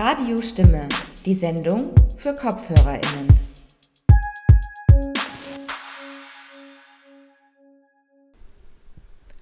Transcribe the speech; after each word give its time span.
Radio 0.00 0.40
Stimme, 0.40 0.86
die 1.26 1.34
Sendung 1.34 1.82
für 2.18 2.32
KopfhörerInnen. 2.32 3.26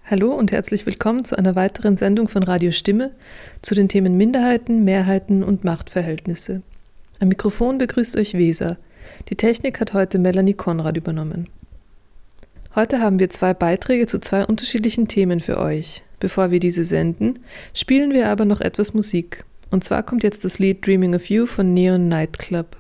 Hallo 0.07 0.33
und 0.33 0.53
herzlich 0.53 0.87
willkommen 0.87 1.27
zu 1.27 1.37
einer 1.37 1.57
weiteren 1.57 1.99
Sendung 1.99 2.29
von 2.29 2.43
Radio 2.43 2.71
Stimme 2.71 3.11
zu 3.61 3.75
den 3.75 3.91
Themen 3.91 4.17
Minderheiten, 4.17 4.83
Mehrheiten 4.83 5.45
und 5.45 5.65
Machtverhältnisse. 5.65 6.63
Am 7.21 7.29
Mikrofon 7.29 7.77
begrüßt 7.77 8.17
euch 8.17 8.33
Weser. 8.33 8.79
Die 9.29 9.37
Technik 9.37 9.79
hat 9.79 9.93
heute 9.93 10.19
Melanie 10.19 10.55
Konrad 10.55 10.97
übernommen. 10.97 11.51
Heute 12.75 13.03
haben 13.03 13.19
wir 13.19 13.29
zwei 13.29 13.53
Beiträge 13.53 14.07
zu 14.07 14.21
zwei 14.21 14.47
unterschiedlichen 14.47 15.07
Themen 15.07 15.41
für 15.41 15.59
euch. 15.59 16.03
Bevor 16.19 16.51
wir 16.51 16.61
diese 16.61 16.85
senden, 16.85 17.41
spielen 17.75 18.15
wir 18.15 18.31
aber 18.31 18.47
noch 18.47 18.63
etwas 18.63 18.95
Musik. 18.95 19.45
Und 19.71 19.85
zwar 19.85 20.03
kommt 20.03 20.23
jetzt 20.23 20.45
das 20.45 20.59
Lied 20.59 20.87
Dreaming 20.87 21.15
of 21.15 21.29
You 21.29 21.47
von 21.47 21.73
Neon 21.73 22.09
Nightclub. 22.09 22.77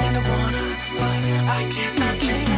in 0.00 0.14
the 0.14 0.20
water, 0.20 0.76
but 0.98 1.48
I 1.48 1.68
can't. 1.70 2.53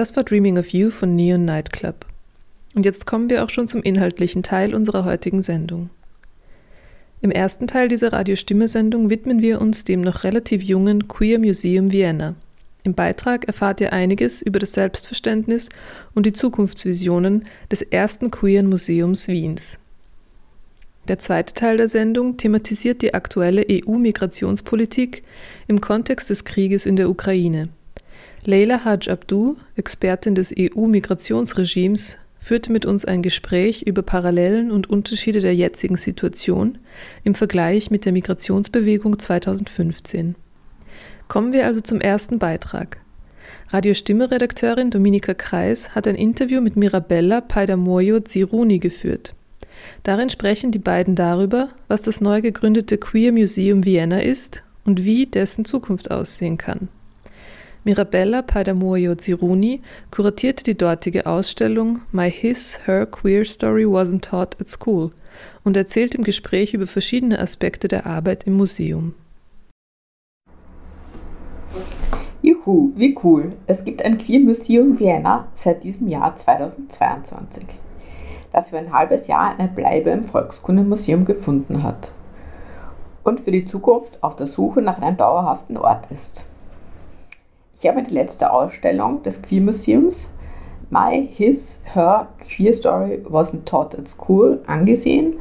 Das 0.00 0.16
war 0.16 0.24
Dreaming 0.24 0.56
of 0.56 0.70
You 0.70 0.88
von 0.88 1.14
Neon 1.14 1.44
Nightclub. 1.44 2.06
Und 2.74 2.86
jetzt 2.86 3.04
kommen 3.04 3.28
wir 3.28 3.44
auch 3.44 3.50
schon 3.50 3.68
zum 3.68 3.82
inhaltlichen 3.82 4.42
Teil 4.42 4.74
unserer 4.74 5.04
heutigen 5.04 5.42
Sendung. 5.42 5.90
Im 7.20 7.30
ersten 7.30 7.66
Teil 7.66 7.88
dieser 7.88 8.10
Radiostimme-Sendung 8.14 9.10
widmen 9.10 9.42
wir 9.42 9.60
uns 9.60 9.84
dem 9.84 10.00
noch 10.00 10.24
relativ 10.24 10.62
jungen 10.62 11.06
Queer 11.06 11.38
Museum 11.38 11.92
Vienna. 11.92 12.34
Im 12.82 12.94
Beitrag 12.94 13.44
erfahrt 13.46 13.82
ihr 13.82 13.92
einiges 13.92 14.40
über 14.40 14.58
das 14.58 14.72
Selbstverständnis 14.72 15.68
und 16.14 16.24
die 16.24 16.32
Zukunftsvisionen 16.32 17.44
des 17.70 17.82
ersten 17.82 18.30
queeren 18.30 18.70
Museums 18.70 19.28
Wiens. 19.28 19.78
Der 21.08 21.18
zweite 21.18 21.52
Teil 21.52 21.76
der 21.76 21.88
Sendung 21.88 22.38
thematisiert 22.38 23.02
die 23.02 23.12
aktuelle 23.12 23.66
EU-Migrationspolitik 23.70 25.24
im 25.68 25.82
Kontext 25.82 26.30
des 26.30 26.46
Krieges 26.46 26.86
in 26.86 26.96
der 26.96 27.10
Ukraine. 27.10 27.68
Leila 28.46 28.86
Haj 28.86 29.10
Abdu, 29.10 29.56
Expertin 29.76 30.34
des 30.34 30.54
EU-Migrationsregimes, 30.58 32.18
führte 32.38 32.72
mit 32.72 32.86
uns 32.86 33.04
ein 33.04 33.20
Gespräch 33.20 33.82
über 33.82 34.00
Parallelen 34.00 34.70
und 34.70 34.88
Unterschiede 34.88 35.40
der 35.40 35.54
jetzigen 35.54 35.96
Situation 35.96 36.78
im 37.22 37.34
Vergleich 37.34 37.90
mit 37.90 38.06
der 38.06 38.12
Migrationsbewegung 38.12 39.18
2015. 39.18 40.36
Kommen 41.28 41.52
wir 41.52 41.66
also 41.66 41.80
zum 41.80 42.00
ersten 42.00 42.38
Beitrag. 42.38 42.96
Radio 43.68 43.92
Stimme-Redakteurin 43.92 44.88
Dominika 44.88 45.34
Kreis 45.34 45.94
hat 45.94 46.08
ein 46.08 46.16
Interview 46.16 46.62
mit 46.62 46.76
Mirabella 46.76 47.42
Paidamoyo 47.42 48.20
Ziruni 48.20 48.78
geführt. 48.78 49.34
Darin 50.02 50.30
sprechen 50.30 50.70
die 50.70 50.78
beiden 50.78 51.14
darüber, 51.14 51.68
was 51.88 52.00
das 52.00 52.22
neu 52.22 52.40
gegründete 52.40 52.96
Queer 52.96 53.32
Museum 53.32 53.84
Vienna 53.84 54.22
ist 54.22 54.64
und 54.86 55.04
wie 55.04 55.26
dessen 55.26 55.66
Zukunft 55.66 56.10
aussehen 56.10 56.56
kann. 56.56 56.88
Mirabella 57.82 58.42
Paidamoyo 58.42 59.14
Ziruni 59.14 59.80
kuratierte 60.10 60.64
die 60.64 60.76
dortige 60.76 61.24
Ausstellung 61.24 62.02
My 62.12 62.30
His 62.30 62.78
Her 62.84 63.06
Queer 63.06 63.46
Story 63.46 63.84
Wasn't 63.84 64.20
Taught 64.20 64.60
at 64.60 64.68
School 64.68 65.12
und 65.64 65.78
erzählt 65.78 66.14
im 66.14 66.22
Gespräch 66.22 66.74
über 66.74 66.86
verschiedene 66.86 67.38
Aspekte 67.38 67.88
der 67.88 68.04
Arbeit 68.04 68.44
im 68.44 68.58
Museum. 68.58 69.14
Juhu, 72.42 72.92
wie 72.96 73.18
cool! 73.24 73.52
Es 73.66 73.82
gibt 73.82 74.04
ein 74.04 74.18
Queer 74.18 74.40
Museum 74.40 74.98
Vienna 74.98 75.48
seit 75.54 75.82
diesem 75.82 76.08
Jahr 76.08 76.36
2022, 76.36 77.64
das 78.52 78.68
für 78.68 78.78
ein 78.78 78.92
halbes 78.92 79.26
Jahr 79.26 79.58
eine 79.58 79.68
Bleibe 79.68 80.10
im 80.10 80.24
Volkskundemuseum 80.24 81.24
gefunden 81.24 81.82
hat 81.82 82.12
und 83.24 83.40
für 83.40 83.52
die 83.52 83.64
Zukunft 83.64 84.22
auf 84.22 84.36
der 84.36 84.46
Suche 84.46 84.82
nach 84.82 85.00
einem 85.00 85.16
dauerhaften 85.16 85.78
Ort 85.78 86.10
ist. 86.10 86.44
Ich 87.82 87.88
habe 87.88 88.02
die 88.02 88.12
letzte 88.12 88.52
Ausstellung 88.52 89.22
des 89.22 89.40
Queer 89.40 89.62
Museums 89.62 90.28
My, 90.90 91.26
His, 91.32 91.80
Her 91.94 92.28
Queer 92.38 92.74
Story 92.74 93.22
Wasn't 93.24 93.64
Taught 93.64 93.98
at 93.98 94.06
School 94.06 94.60
angesehen 94.66 95.36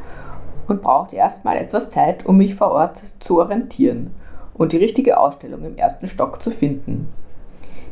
und 0.69 0.81
brauchte 0.81 1.17
erstmal 1.17 1.57
etwas 1.57 1.89
Zeit, 1.89 2.25
um 2.25 2.37
mich 2.37 2.55
vor 2.55 2.71
Ort 2.71 3.01
zu 3.19 3.39
orientieren 3.39 4.11
und 4.53 4.71
die 4.71 4.77
richtige 4.77 5.19
Ausstellung 5.19 5.65
im 5.65 5.75
ersten 5.75 6.07
Stock 6.07 6.41
zu 6.41 6.49
finden, 6.49 7.09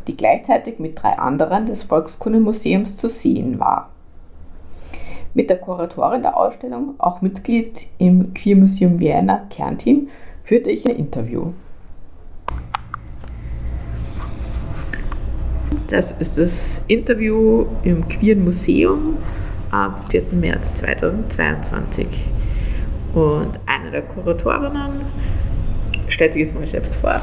die 0.07 0.15
gleichzeitig 0.15 0.79
mit 0.79 1.03
drei 1.03 1.17
anderen 1.19 1.65
des 1.65 1.83
Volkskundemuseums 1.83 2.95
zu 2.95 3.09
sehen 3.09 3.59
war. 3.59 3.89
Mit 5.33 5.49
der 5.49 5.59
Kuratorin 5.59 6.21
der 6.21 6.37
Ausstellung, 6.37 6.93
auch 6.99 7.21
Mitglied 7.21 7.87
im 7.97 8.33
Queer 8.33 8.55
Museum 8.55 9.01
Vienna 9.01 9.45
Kernteam, 9.49 10.07
führte 10.41 10.69
ich 10.69 10.87
ein 10.87 10.95
Interview. 10.95 11.51
Das 15.89 16.11
ist 16.11 16.37
das 16.37 16.83
Interview 16.87 17.65
im 17.83 18.05
Queeren 18.09 18.43
Museum 18.43 19.17
am 19.71 19.95
4. 20.09 20.23
März 20.31 20.73
2022. 20.73 22.07
Und 23.13 23.57
eine 23.65 23.91
der 23.91 24.01
Kuratorinnen 24.01 25.05
stellt 26.09 26.33
sich 26.33 26.41
jetzt 26.41 26.55
mal 26.55 26.67
selbst 26.67 26.95
vor. 26.95 27.21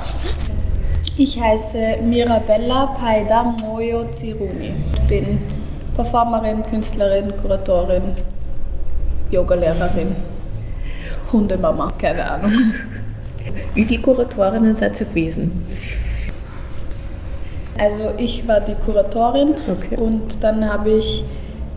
Ich 1.18 1.38
heiße 1.38 1.98
Mirabella 2.04 2.86
Paida 2.86 3.54
Moyo 3.62 4.04
Ziruni. 4.10 4.72
Ich 4.94 5.00
bin 5.08 5.42
Performerin, 5.94 6.64
Künstlerin, 6.64 7.34
Kuratorin, 7.36 8.02
Yogalehrerin, 9.30 10.16
Hundemama, 11.30 11.92
keine 11.98 12.30
Ahnung. 12.30 12.52
Wie 13.74 13.84
viele 13.84 14.00
Kuratorinnen 14.00 14.74
seid 14.74 14.98
ihr 15.00 15.06
gewesen? 15.06 15.66
Also 17.78 18.12
ich 18.18 18.46
war 18.46 18.60
die 18.60 18.74
Kuratorin 18.74 19.54
okay. 19.70 19.96
und 19.96 20.42
dann 20.44 20.70
habe 20.70 20.90
ich 20.90 21.24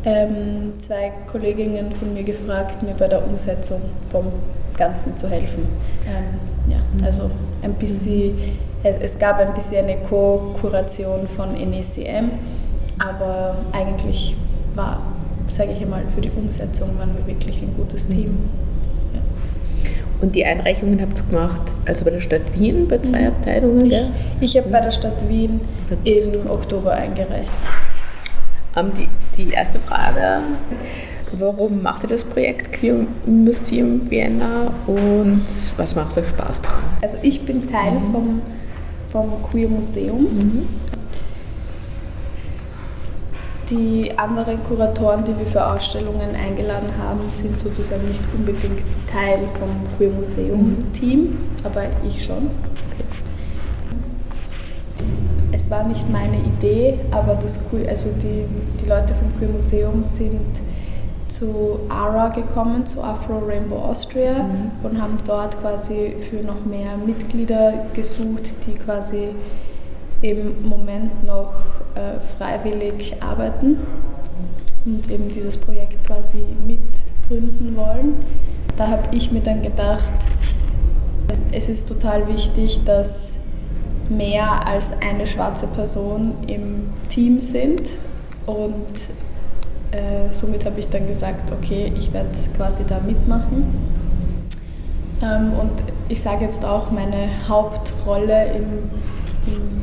ähm, 0.05 0.73
zwei 0.77 1.11
Kolleginnen 1.29 1.91
von 1.91 2.13
mir 2.13 2.23
gefragt, 2.23 2.83
mir 2.83 2.93
bei 2.93 3.07
der 3.07 3.25
Umsetzung 3.27 3.81
vom 4.09 4.25
Ganzen 4.77 5.17
zu 5.17 5.27
helfen. 5.29 5.63
Ähm, 6.05 6.71
ja, 6.71 6.77
mhm. 6.77 7.03
also 7.03 7.31
ein 7.63 7.73
bisschen, 7.73 8.37
es, 8.83 8.97
es 8.99 9.19
gab 9.19 9.39
ein 9.39 9.53
bisschen 9.53 9.85
eine 9.85 9.97
Co-Kuration 9.97 11.27
von 11.27 11.53
NECM, 11.53 12.29
aber 12.99 13.55
eigentlich 13.73 14.35
war, 14.75 15.01
sage 15.47 15.71
ich 15.71 15.81
einmal, 15.81 16.03
für 16.13 16.21
die 16.21 16.31
Umsetzung 16.31 16.97
waren 16.99 17.15
wir 17.17 17.27
wirklich 17.33 17.61
ein 17.61 17.73
gutes 17.75 18.07
Team. 18.07 18.37
Mhm. 20.17 20.23
Und 20.23 20.35
die 20.35 20.45
Einreichungen 20.45 21.01
habt 21.01 21.19
ihr 21.19 21.25
gemacht, 21.25 21.61
also 21.85 22.05
bei 22.05 22.11
der 22.11 22.21
Stadt 22.21 22.41
Wien, 22.57 22.87
bei 22.87 22.99
zwei 22.99 23.21
mhm. 23.21 23.27
Abteilungen? 23.27 23.85
Ich, 23.85 24.11
ich 24.41 24.57
habe 24.57 24.69
bei 24.69 24.81
der 24.81 24.91
Stadt 24.91 25.27
Wien 25.29 25.61
im 26.03 26.49
Oktober 26.49 26.93
eingereicht. 26.93 27.51
Um, 28.75 28.91
die, 28.93 29.07
die 29.35 29.53
erste 29.53 29.79
Frage, 29.79 30.41
warum 31.39 31.81
macht 31.81 32.03
ihr 32.03 32.09
das 32.09 32.23
Projekt 32.23 32.71
Queer 32.73 33.07
Museum 33.25 34.09
Vienna 34.09 34.71
und 34.85 35.45
was 35.77 35.95
macht 35.95 36.15
euch 36.17 36.29
Spaß 36.29 36.61
dran? 36.61 36.83
Also 37.01 37.17
ich 37.23 37.41
bin 37.41 37.65
Teil 37.65 37.93
mhm. 37.93 38.11
vom, 38.11 38.41
vom 39.07 39.43
Queer 39.49 39.69
Museum. 39.69 40.21
Mhm. 40.21 40.67
Die 43.69 44.17
anderen 44.17 44.63
Kuratoren, 44.63 45.25
die 45.25 45.37
wir 45.37 45.45
für 45.45 45.65
Ausstellungen 45.65 46.33
eingeladen 46.35 46.89
haben, 47.03 47.29
sind 47.29 47.59
sozusagen 47.59 48.07
nicht 48.07 48.21
unbedingt 48.33 48.81
Teil 49.07 49.39
vom 49.59 49.69
Queer 49.97 50.09
Museum-Team, 50.11 51.37
aber 51.65 51.83
ich 52.07 52.23
schon. 52.23 52.49
Es 55.51 55.69
war 55.69 55.83
nicht 55.83 56.09
meine 56.09 56.37
Idee, 56.37 56.99
aber 57.11 57.35
das 57.35 57.67
Queer, 57.67 57.89
also 57.89 58.07
die, 58.21 58.45
die 58.81 58.87
Leute 58.87 59.13
vom 59.13 59.37
Queer 59.37 59.49
Museum 59.49 60.01
sind 60.01 60.61
zu 61.27 61.81
ARA 61.89 62.29
gekommen, 62.29 62.85
zu 62.85 63.03
Afro 63.03 63.39
Rainbow 63.39 63.79
Austria 63.79 64.43
mhm. 64.43 64.71
und 64.83 65.01
haben 65.01 65.17
dort 65.25 65.59
quasi 65.59 66.15
für 66.17 66.41
noch 66.41 66.63
mehr 66.63 66.95
Mitglieder 67.05 67.85
gesucht, 67.93 68.55
die 68.65 68.75
quasi 68.75 69.35
im 70.21 70.67
Moment 70.67 71.25
noch 71.25 71.53
äh, 71.97 72.19
freiwillig 72.37 73.15
arbeiten 73.21 73.79
und 74.85 75.09
eben 75.09 75.29
dieses 75.29 75.57
Projekt 75.57 76.05
quasi 76.05 76.45
mitgründen 76.65 77.75
wollen. 77.75 78.13
Da 78.75 78.87
habe 78.87 79.15
ich 79.15 79.31
mir 79.31 79.41
dann 79.41 79.63
gedacht, 79.63 80.13
es 81.51 81.69
ist 81.69 81.87
total 81.87 82.27
wichtig, 82.27 82.81
dass 82.85 83.37
mehr 84.09 84.67
als 84.67 84.93
eine 85.01 85.25
schwarze 85.25 85.65
Person 85.65 86.35
im 86.45 86.89
Team 87.09 87.39
sind 87.39 87.97
und 88.45 89.09
äh, 89.91 90.31
somit 90.31 90.65
habe 90.65 90.79
ich 90.79 90.87
dann 90.89 91.07
gesagt, 91.07 91.51
okay, 91.51 91.91
ich 91.97 92.13
werde 92.13 92.29
quasi 92.55 92.83
da 92.85 92.99
mitmachen. 92.99 93.73
Ähm, 95.21 95.53
und 95.59 95.71
ich 96.09 96.21
sage 96.21 96.45
jetzt 96.45 96.63
auch, 96.63 96.91
meine 96.91 97.29
Hauptrolle 97.47 98.53
im, 98.53 98.91
im 99.47 99.76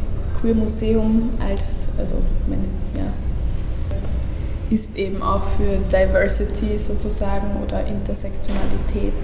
Queer 0.45 0.55
Museum 0.55 1.31
als, 1.41 1.89
also 1.97 2.17
meine, 2.47 2.65
ja, 2.95 3.11
ist 4.69 4.95
eben 4.95 5.23
auch 5.23 5.43
für 5.43 5.79
Diversity 5.91 6.77
sozusagen 6.77 7.47
oder 7.65 7.87
Intersektionalität 7.87 9.15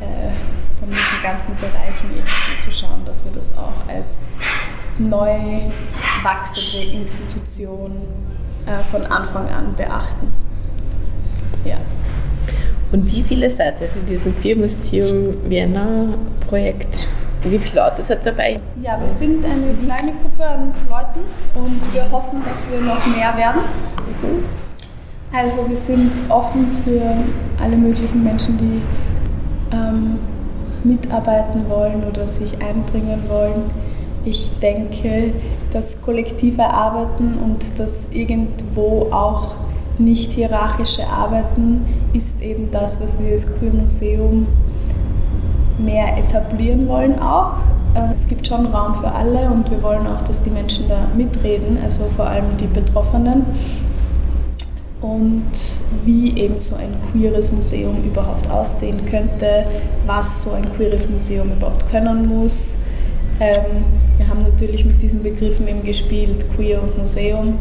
äh, 0.00 0.30
von 0.78 0.88
diesen 0.88 1.22
ganzen 1.24 1.56
Bereichen 1.56 2.08
irgendwie 2.14 2.64
zu 2.64 2.70
schauen, 2.70 3.04
dass 3.04 3.24
wir 3.24 3.32
das 3.32 3.52
auch 3.56 3.72
als 3.88 4.20
neu 4.96 5.62
wachsende 6.22 6.98
Institution 6.98 7.90
äh, 8.66 8.78
von 8.92 9.04
Anfang 9.06 9.48
an 9.48 9.74
beachten. 9.74 10.32
Ja. 11.64 11.78
Und 12.92 13.10
wie 13.12 13.24
viele 13.24 13.50
seid 13.50 13.80
ihr 13.80 13.88
in 13.96 14.06
diesem 14.06 14.36
Queer 14.36 14.54
Museum 14.54 15.34
Vienna 15.48 16.14
Projekt 16.46 17.08
wie 17.50 17.58
viele 17.58 17.80
Leute 17.82 18.02
seid 18.02 18.24
dabei? 18.24 18.60
Ja, 18.80 18.98
wir 19.00 19.08
sind 19.08 19.44
eine 19.44 19.74
kleine 19.84 20.12
Gruppe 20.12 20.46
an 20.48 20.72
Leuten 20.88 21.20
und 21.54 21.94
wir 21.94 22.10
hoffen, 22.10 22.42
dass 22.48 22.70
wir 22.70 22.80
noch 22.80 23.06
mehr 23.06 23.36
werden. 23.36 23.60
Also 25.32 25.68
wir 25.68 25.76
sind 25.76 26.12
offen 26.28 26.66
für 26.84 27.02
alle 27.62 27.76
möglichen 27.76 28.22
Menschen, 28.22 28.56
die 28.56 28.82
ähm, 29.72 30.18
mitarbeiten 30.84 31.68
wollen 31.68 32.04
oder 32.04 32.26
sich 32.26 32.52
einbringen 32.62 33.22
wollen. 33.28 33.70
Ich 34.24 34.50
denke, 34.60 35.32
das 35.72 36.00
kollektive 36.00 36.62
Arbeiten 36.62 37.36
und 37.42 37.78
das 37.78 38.08
irgendwo 38.12 39.08
auch 39.10 39.54
nicht 39.98 40.32
hierarchische 40.32 41.06
Arbeiten 41.06 41.84
ist 42.12 42.40
eben 42.40 42.70
das, 42.70 43.00
was 43.00 43.22
wir 43.22 43.32
als 43.32 43.46
Queer 43.46 43.72
Museum 43.72 44.46
mehr 45.84 46.16
etablieren 46.18 46.88
wollen 46.88 47.18
auch. 47.18 47.54
äh, 47.94 48.12
es 48.12 48.26
gibt 48.26 48.46
schon 48.46 48.66
Raum 48.66 48.94
für 48.96 49.12
alle 49.12 49.50
und 49.50 49.70
wir 49.70 49.82
wollen 49.82 50.06
auch, 50.06 50.20
dass 50.22 50.42
die 50.42 50.50
Menschen 50.50 50.88
da 50.88 51.06
mitreden, 51.16 51.78
also 51.82 52.04
vor 52.16 52.26
allem 52.26 52.56
die 52.58 52.66
Betroffenen. 52.66 53.44
Und 55.00 55.80
wie 56.06 56.38
eben 56.38 56.58
so 56.60 56.76
ein 56.76 56.94
queeres 57.12 57.52
Museum 57.52 58.02
überhaupt 58.04 58.50
aussehen 58.50 59.04
könnte, 59.04 59.66
was 60.06 60.44
so 60.44 60.52
ein 60.52 60.64
queeres 60.74 61.08
Museum 61.10 61.52
überhaupt 61.52 61.90
können 61.90 62.26
muss. 62.26 62.78
Ähm, 63.38 63.84
wir 64.16 64.28
haben 64.28 64.38
natürlich 64.38 64.84
mit 64.86 65.02
diesen 65.02 65.22
Begriffen 65.22 65.68
eben 65.68 65.82
gespielt, 65.82 66.46
queer 66.56 66.82
und 66.82 66.96
Museum, 66.96 67.58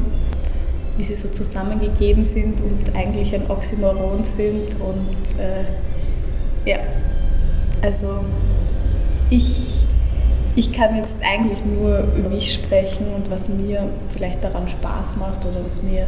wie 0.97 1.03
sie 1.03 1.15
so 1.15 1.27
zusammengegeben 1.29 2.23
sind 2.23 2.61
und 2.61 2.95
eigentlich 2.95 3.35
ein 3.35 3.49
Oxymoron 3.49 4.23
sind. 4.23 4.79
Und 4.79 5.39
äh, 5.39 6.69
ja, 6.69 6.77
also 7.83 8.25
ich, 9.29 9.85
ich 10.55 10.71
kann 10.71 10.95
jetzt 10.95 11.17
eigentlich 11.21 11.59
nur 11.65 11.99
über 12.17 12.29
mich 12.29 12.53
sprechen 12.53 13.07
und 13.15 13.29
was 13.29 13.49
mir 13.49 13.89
vielleicht 14.09 14.43
daran 14.43 14.67
Spaß 14.67 15.17
macht 15.17 15.45
oder 15.45 15.63
was 15.63 15.83
mir 15.83 16.07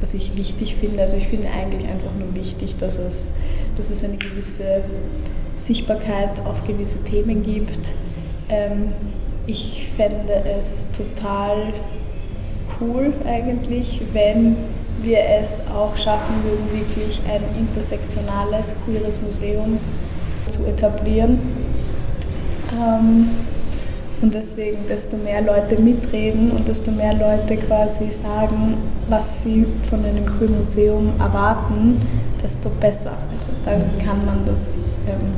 was 0.00 0.14
ich 0.14 0.36
wichtig 0.36 0.76
finde. 0.76 1.00
Also 1.00 1.16
ich 1.16 1.26
finde 1.26 1.48
eigentlich 1.50 1.88
einfach 1.90 2.12
nur 2.18 2.34
wichtig, 2.34 2.76
dass 2.76 2.98
es, 2.98 3.32
dass 3.76 3.90
es 3.90 4.04
eine 4.04 4.16
gewisse 4.16 4.82
Sichtbarkeit 5.54 6.44
auf 6.44 6.64
gewisse 6.64 7.02
Themen 7.02 7.42
gibt. 7.42 7.94
Ähm, 8.48 8.92
ich 9.46 9.88
fände 9.96 10.44
es 10.44 10.86
total 10.92 11.72
cool 12.80 13.12
eigentlich, 13.26 14.02
wenn 14.12 14.56
wir 15.02 15.18
es 15.40 15.62
auch 15.74 15.96
schaffen 15.96 16.34
würden, 16.44 16.78
wirklich 16.78 17.20
ein 17.28 17.42
intersektionales, 17.58 18.76
queeres 18.84 19.20
Museum 19.22 19.78
zu 20.48 20.64
etablieren. 20.64 21.38
Ähm, 22.72 23.28
und 24.22 24.32
deswegen, 24.32 24.78
desto 24.88 25.18
mehr 25.18 25.42
Leute 25.42 25.80
mitreden 25.80 26.50
und 26.50 26.66
desto 26.66 26.90
mehr 26.90 27.12
Leute 27.12 27.56
quasi 27.58 28.10
sagen, 28.10 28.78
was 29.08 29.42
sie 29.42 29.66
von 29.90 30.04
einem 30.04 30.24
Queer 30.24 30.50
Museum 30.50 31.12
erwarten, 31.18 31.98
desto 32.42 32.70
besser. 32.80 33.12
Dann 33.64 33.82
kann 34.04 34.24
man 34.24 34.44
das, 34.46 34.78
ähm, 35.06 35.34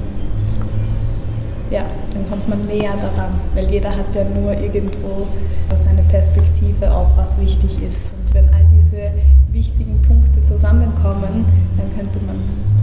ja, 1.70 1.82
dann 2.14 2.28
kommt 2.30 2.48
man 2.48 2.66
näher 2.66 2.94
daran, 3.00 3.32
weil 3.54 3.68
jeder 3.68 3.90
hat 3.90 4.14
ja 4.14 4.24
nur 4.24 4.52
irgendwo 4.52 5.26
seine 5.74 6.02
Perspektive 6.04 6.90
auf, 6.92 7.08
was 7.16 7.40
wichtig 7.40 7.82
ist. 7.82 8.14
Und 8.14 8.34
wenn 8.34 8.48
all 8.54 8.64
diese 8.72 9.10
wichtigen 9.52 10.00
Punkte 10.02 10.42
zusammenkommen, 10.44 11.44
dann 11.76 11.96
könnte 11.96 12.24
man 12.24 12.36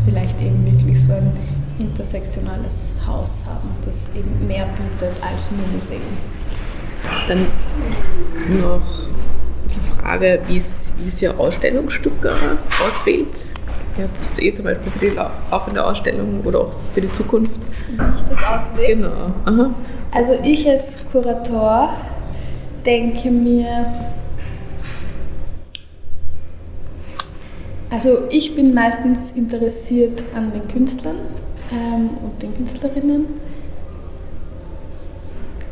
vielleicht 0.06 0.40
eben 0.42 0.66
wirklich 0.66 1.02
so 1.02 1.14
ein 1.14 1.32
intersektionales 1.80 2.96
Haus 3.06 3.46
haben, 3.46 3.70
das 3.86 4.12
eben 4.16 4.48
mehr 4.48 4.68
bietet 4.68 5.16
als 5.24 5.52
nur 5.52 5.68
Museum. 5.74 6.02
Dann 7.28 7.48
noch 8.60 8.82
die 9.74 9.80
Frage, 9.80 10.42
wie 10.48 10.58
es, 10.58 10.94
ihr 11.22 11.40
Ausstellungsstücke 11.40 12.34
auswählt. 12.86 13.54
Jetzt 13.98 14.42
eh 14.42 14.54
zum 14.54 14.66
Beispiel 14.66 14.92
für 14.92 15.00
die 15.00 15.16
laufende 15.52 15.86
Ausstellung 15.86 16.42
oder 16.44 16.62
auch 16.62 16.74
für 16.94 17.02
die 17.02 17.12
Zukunft. 17.12 17.62
Wie 17.90 18.04
ich 18.16 18.22
das 18.24 18.44
auswähle? 18.44 18.96
Genau. 18.96 19.32
Aha. 19.46 19.74
Also 20.12 20.34
ich 20.44 20.68
als 20.70 21.00
Kurator 21.12 21.90
denke 22.86 23.32
mir, 23.32 23.86
also 27.90 28.24
ich 28.30 28.56
bin 28.56 28.74
meistens 28.74 29.32
interessiert 29.32 30.24
an 30.36 30.52
den 30.52 30.68
Künstlern 30.68 31.18
ähm, 31.72 32.10
und 32.24 32.42
den 32.42 32.56
Künstlerinnen. 32.56 33.26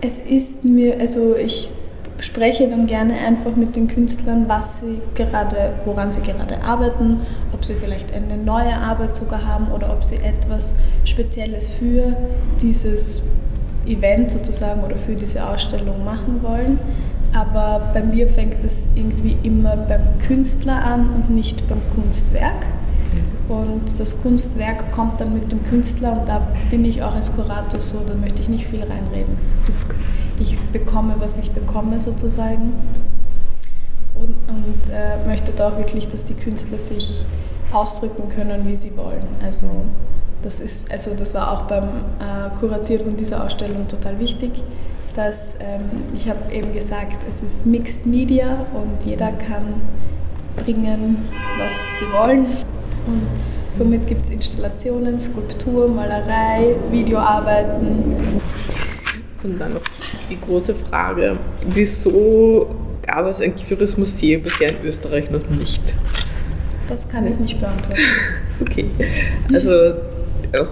Es 0.02 0.20
ist 0.20 0.66
mir, 0.66 1.00
also 1.00 1.36
ich 1.36 1.72
spreche 2.20 2.68
dann 2.68 2.88
gerne 2.88 3.14
einfach 3.16 3.56
mit 3.56 3.76
den 3.76 3.88
Künstlern, 3.88 4.46
was 4.48 4.80
sie 4.80 5.02
gerade, 5.16 5.74
woran 5.86 6.12
sie 6.12 6.22
gerade 6.22 6.64
arbeiten, 6.64 7.20
ob 7.54 7.66
sie 7.66 7.76
vielleicht 7.76 8.14
eine 8.14 8.38
neue 8.38 8.76
Arbeit 8.76 9.16
sogar 9.16 9.46
haben 9.46 9.68
oder 9.72 9.92
ob 9.92 10.04
sie 10.04 10.18
etwas 10.18 10.78
Spezielles 11.04 11.70
für 11.70 12.16
dieses 12.62 13.22
Event 13.86 14.32
sozusagen 14.32 14.84
oder 14.84 14.96
für 14.96 15.16
diese 15.16 15.46
Ausstellung 15.46 16.04
machen 16.06 16.42
wollen. 16.42 16.80
Aber 17.34 17.92
bei 17.94 18.04
mir 18.04 18.28
fängt 18.28 18.64
es 18.64 18.88
irgendwie 18.96 19.38
immer 19.44 19.76
beim 19.76 20.20
Künstler 20.20 20.84
an 20.86 21.10
und 21.16 21.30
nicht 21.30 21.68
beim 21.68 21.82
Kunstwerk. 21.96 22.66
Und 23.50 24.00
das 24.00 24.22
Kunstwerk 24.22 24.92
kommt 24.94 25.20
dann 25.20 25.34
mit 25.34 25.52
dem 25.52 25.64
Künstler 25.64 26.20
und 26.20 26.30
da 26.30 26.48
bin 26.70 26.86
ich 26.86 27.04
auch 27.04 27.14
als 27.14 27.34
Kurator 27.34 27.80
so, 27.80 28.00
da 28.06 28.14
möchte 28.16 28.42
ich 28.42 28.50
nicht 28.50 28.66
viel 28.66 28.82
reinreden. 28.82 29.38
Ich 30.40 30.58
bekomme, 30.72 31.16
was 31.20 31.38
ich 31.38 31.52
bekomme 31.52 32.00
sozusagen 32.00 32.74
und, 34.16 34.30
und 34.48 34.94
äh, 34.94 35.28
möchte 35.28 35.52
da 35.52 35.70
auch 35.70 35.78
wirklich, 35.78 36.08
dass 36.08 36.24
die 36.24 36.34
Künstler 36.34 36.80
sich 36.80 37.26
ausdrücken 37.72 38.30
können, 38.30 38.68
wie 38.68 38.76
sie 38.76 38.96
wollen. 38.96 39.28
Also 39.44 39.68
das, 40.42 40.60
ist, 40.60 40.92
also 40.92 41.12
das 41.14 41.34
war 41.34 41.52
auch 41.52 41.64
beim 41.64 41.84
äh, 41.84 42.58
Kuratieren 42.60 43.18
dieser 43.18 43.44
Ausstellung 43.44 43.88
total 43.88 44.20
wichtig, 44.20 44.64
dass 45.16 45.56
ähm, 45.60 45.82
ich 46.14 46.30
habe 46.30 46.52
eben 46.52 46.74
gesagt, 46.74 47.18
es 47.28 47.42
ist 47.42 47.66
Mixed 47.66 48.06
Media 48.06 48.66
und 48.74 49.06
jeder 49.06 49.32
kann 49.32 49.82
bringen, 50.56 51.30
was 51.58 52.00
sie 52.00 52.06
wollen. 52.14 52.46
Und 53.06 53.38
somit 53.38 54.08
gibt 54.08 54.26
es 54.26 54.30
Installationen, 54.30 55.20
Skulptur, 55.20 55.88
Malerei, 55.88 56.76
Videoarbeiten. 56.92 58.16
Und 59.44 59.60
dann 59.60 59.74
noch 59.74 59.82
die 60.30 60.40
große 60.40 60.74
Frage, 60.74 61.38
wieso 61.68 62.68
gab 63.06 63.26
es 63.26 63.42
ein 63.42 63.54
Museum 63.98 64.42
bisher 64.42 64.70
in 64.70 64.86
Österreich 64.86 65.30
noch 65.30 65.48
nicht? 65.50 65.82
Das 66.88 67.08
kann 67.10 67.28
ich 67.28 67.38
nicht 67.40 67.60
beantworten. 67.60 68.02
okay, 68.62 68.90
also 69.52 69.96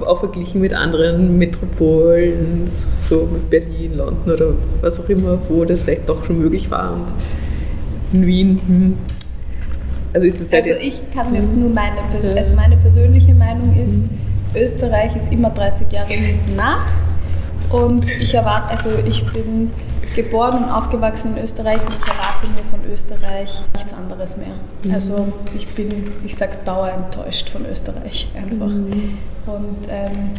auch 0.05 0.19
verglichen 0.19 0.61
mit 0.61 0.73
anderen 0.73 1.37
Metropolen, 1.37 2.67
so 2.67 3.27
mit 3.31 3.49
Berlin, 3.49 3.97
London 3.97 4.33
oder 4.33 4.53
was 4.81 4.99
auch 4.99 5.09
immer, 5.09 5.39
wo 5.49 5.65
das 5.65 5.81
vielleicht 5.81 6.07
doch 6.07 6.23
schon 6.23 6.37
möglich 6.37 6.69
war 6.69 6.93
und 6.93 7.05
in 8.13 8.27
Wien, 8.27 8.61
hm, 8.67 8.97
also, 10.13 10.27
ist 10.27 10.41
das 10.41 10.53
also 10.53 10.71
ich 10.79 11.01
kann 11.11 11.33
jetzt 11.33 11.55
nur 11.55 11.69
meine, 11.69 12.01
Pers 12.11 12.27
also 12.27 12.53
meine 12.53 12.77
persönliche 12.77 13.33
Meinung 13.33 13.75
ist, 13.81 14.03
Österreich 14.55 15.15
ist 15.15 15.31
immer 15.31 15.49
30 15.49 15.91
Jahre 15.91 16.13
nach 16.55 16.85
und 17.69 18.11
ich 18.11 18.33
erwarte, 18.33 18.69
also 18.69 18.89
ich 19.05 19.25
bin 19.31 19.71
geboren 20.15 20.65
und 20.65 20.69
aufgewachsen 20.69 21.35
in 21.37 21.43
Österreich 21.43 21.79
und 21.81 21.93
ich 21.93 22.01
erwarte 22.01 22.47
mir 22.47 22.63
von 22.69 22.91
Österreich 22.91 23.63
nichts 23.73 23.93
anderes 23.93 24.37
mehr. 24.37 24.53
Mhm. 24.83 24.93
Also 24.93 25.31
ich 25.55 25.67
bin, 25.69 25.87
ich 26.25 26.35
sag 26.35 26.65
dauerenttäuscht 26.65 27.49
von 27.49 27.65
Österreich 27.65 28.29
einfach. 28.35 28.67
Mhm. 28.67 29.17
Und 29.45 29.87
ähm, 29.89 30.31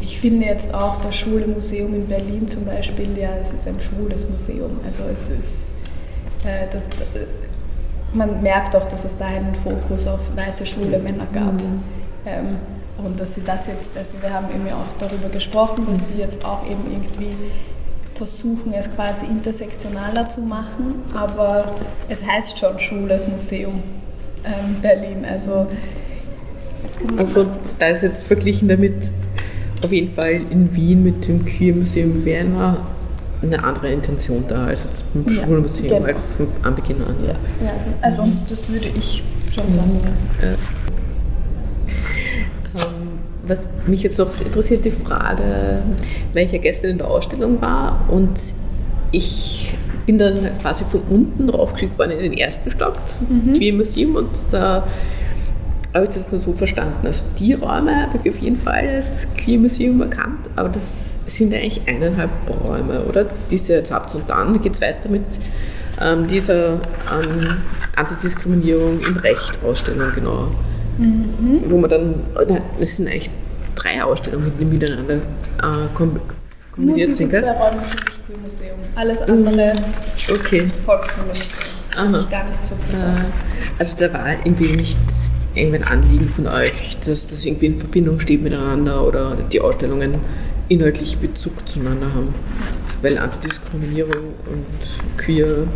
ich 0.00 0.18
finde 0.18 0.46
jetzt 0.46 0.72
auch 0.74 0.96
das 1.00 1.16
Schule-Museum 1.16 1.94
in 1.94 2.06
Berlin 2.06 2.48
zum 2.48 2.64
Beispiel, 2.64 3.16
ja, 3.16 3.36
es 3.40 3.52
ist 3.52 3.66
ein 3.66 3.80
schwules 3.80 4.28
Museum. 4.28 4.80
Also 4.84 5.04
es 5.04 5.28
ist, 5.28 5.72
äh, 6.44 6.66
das, 6.72 6.82
man 8.12 8.42
merkt 8.42 8.74
auch, 8.76 8.86
dass 8.86 9.04
es 9.04 9.16
da 9.16 9.26
einen 9.26 9.54
Fokus 9.54 10.06
auf 10.06 10.20
weiße 10.36 10.66
schwule 10.66 10.98
Männer 10.98 11.26
gab. 11.32 11.52
Mhm. 11.52 11.82
Ähm, 12.26 12.56
und 12.98 13.18
dass 13.18 13.34
sie 13.34 13.42
das 13.42 13.66
jetzt, 13.66 13.90
also 13.96 14.20
wir 14.20 14.32
haben 14.32 14.46
eben 14.54 14.66
auch 14.74 14.92
darüber 14.98 15.28
gesprochen, 15.28 15.86
dass 15.88 15.98
die 16.06 16.20
jetzt 16.20 16.44
auch 16.44 16.64
eben 16.66 16.84
irgendwie 16.90 17.34
versuchen, 18.14 18.74
es 18.74 18.94
quasi 18.94 19.24
intersektionaler 19.24 20.28
zu 20.28 20.42
machen, 20.42 20.96
aber 21.14 21.64
es 22.10 22.26
heißt 22.26 22.58
schon 22.58 22.78
Schwules 22.78 23.26
Museum 23.26 23.82
ähm, 24.44 24.76
Berlin. 24.82 25.24
Also, 25.24 25.68
also 27.16 27.46
da 27.78 27.86
ist 27.88 28.02
jetzt 28.02 28.26
verglichen 28.26 28.68
damit 28.68 29.10
auf 29.82 29.90
jeden 29.90 30.12
Fall 30.12 30.42
in 30.50 30.74
Wien 30.74 31.02
mit 31.02 31.26
dem 31.26 31.46
Queer 31.46 31.74
Museum 31.74 32.22
Vienna 32.22 32.86
eine 33.42 33.62
andere 33.62 33.90
Intention 33.90 34.44
da 34.48 34.66
als 34.66 34.84
jetzt 34.84 35.12
beim 35.12 35.24
ja, 35.34 35.42
Schulmuseum 35.44 35.88
genau. 35.88 36.04
halt 36.04 36.16
von 36.36 36.48
Anbeginn 36.62 37.02
an. 37.02 37.14
Ja. 37.26 37.32
ja. 37.32 37.72
also 38.02 38.24
das 38.48 38.70
würde 38.70 38.88
ich 38.88 39.22
schon 39.50 39.70
sagen. 39.72 40.00
Ja. 40.42 40.48
Ähm, 42.82 43.18
was 43.46 43.66
mich 43.86 44.02
jetzt 44.02 44.18
noch 44.18 44.28
interessiert, 44.40 44.84
die 44.84 44.90
Frage, 44.90 45.82
welcher 46.32 46.58
gestern 46.58 46.90
in 46.90 46.98
der 46.98 47.10
Ausstellung 47.10 47.60
war 47.60 48.04
und 48.08 48.38
ich 49.12 49.74
bin 50.06 50.18
dann 50.18 50.58
quasi 50.60 50.84
von 50.84 51.00
unten 51.08 51.46
draufgeschickt 51.46 51.98
worden 51.98 52.12
in 52.12 52.30
den 52.30 52.32
ersten 52.34 52.70
Stock, 52.70 52.94
mhm. 53.28 53.58
wie 53.58 53.68
im 53.68 53.76
Museum 53.76 54.14
und 54.16 54.30
da 54.50 54.86
habe 55.94 56.04
ich 56.04 56.10
das 56.10 56.30
nur 56.30 56.40
so 56.40 56.52
verstanden. 56.52 57.04
Also 57.06 57.24
die 57.38 57.54
Räume 57.54 58.02
habe 58.02 58.18
ich 58.22 58.30
auf 58.30 58.38
jeden 58.38 58.56
Fall 58.56 58.88
als 58.88 59.28
Queer 59.36 59.58
Museum 59.58 60.00
erkannt, 60.02 60.48
aber 60.56 60.68
das 60.68 61.18
sind 61.26 61.52
eigentlich 61.52 61.80
eineinhalb 61.88 62.30
Räume, 62.64 63.04
oder? 63.04 63.26
Diese 63.50 63.74
jetzt 63.74 63.90
habt 63.90 64.14
und 64.14 64.28
dann 64.30 64.60
geht 64.62 64.74
es 64.74 64.80
weiter 64.80 65.08
mit 65.08 65.22
ähm, 66.00 66.26
dieser 66.26 66.74
ähm, 66.74 67.56
Antidiskriminierung 67.96 69.00
im 69.00 69.16
Recht 69.18 69.58
Ausstellung, 69.64 70.12
genau. 70.14 70.48
Mhm. 70.98 71.62
Wo 71.68 71.78
man 71.78 71.90
dann, 71.90 72.14
es 72.78 72.96
sind 72.96 73.08
eigentlich 73.08 73.30
drei 73.74 74.02
Ausstellungen, 74.02 74.52
die 74.60 74.64
miteinander 74.64 75.14
äh, 75.14 75.18
kombiniert 75.94 76.28
Nur 76.76 76.96
sind, 76.96 77.08
diese 77.08 77.28
gell? 77.28 77.42
zwei 77.42 77.50
Räume 77.52 77.84
sind 77.84 78.00
das 78.06 78.20
Queer-Museum. 78.26 78.78
Alles 78.94 79.22
andere 79.22 79.82
Okay. 80.32 80.68
Volkskundemuseum. 80.84 81.46
Aha. 81.96 82.26
Gar 82.30 82.44
nichts 82.48 82.70
dazu 82.70 82.92
sagen. 82.92 83.16
Äh, 83.18 83.72
Also 83.78 83.96
da 83.98 84.12
war 84.12 84.26
irgendwie 84.44 84.76
nicht 84.76 84.98
irgendwie 85.54 85.78
ein 85.78 85.84
Anliegen 85.84 86.28
von 86.28 86.46
euch, 86.46 86.96
dass 87.04 87.28
das 87.28 87.44
irgendwie 87.44 87.66
in 87.66 87.78
Verbindung 87.78 88.20
steht 88.20 88.42
miteinander 88.42 89.06
oder 89.06 89.36
die 89.50 89.60
Ausstellungen 89.60 90.16
inhaltlich 90.68 91.18
Bezug 91.18 91.68
zueinander 91.68 92.14
haben. 92.14 92.34
Weil 93.02 93.18
Antidiskriminierung 93.18 94.34
und 94.46 95.16
Queer, 95.18 95.66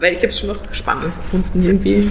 weil 0.00 0.12
ich 0.12 0.18
habe 0.18 0.28
es 0.28 0.38
schon 0.38 0.50
noch 0.50 0.58
spannend 0.72 1.14
gefunden 1.16 1.64
irgendwie. 1.64 2.08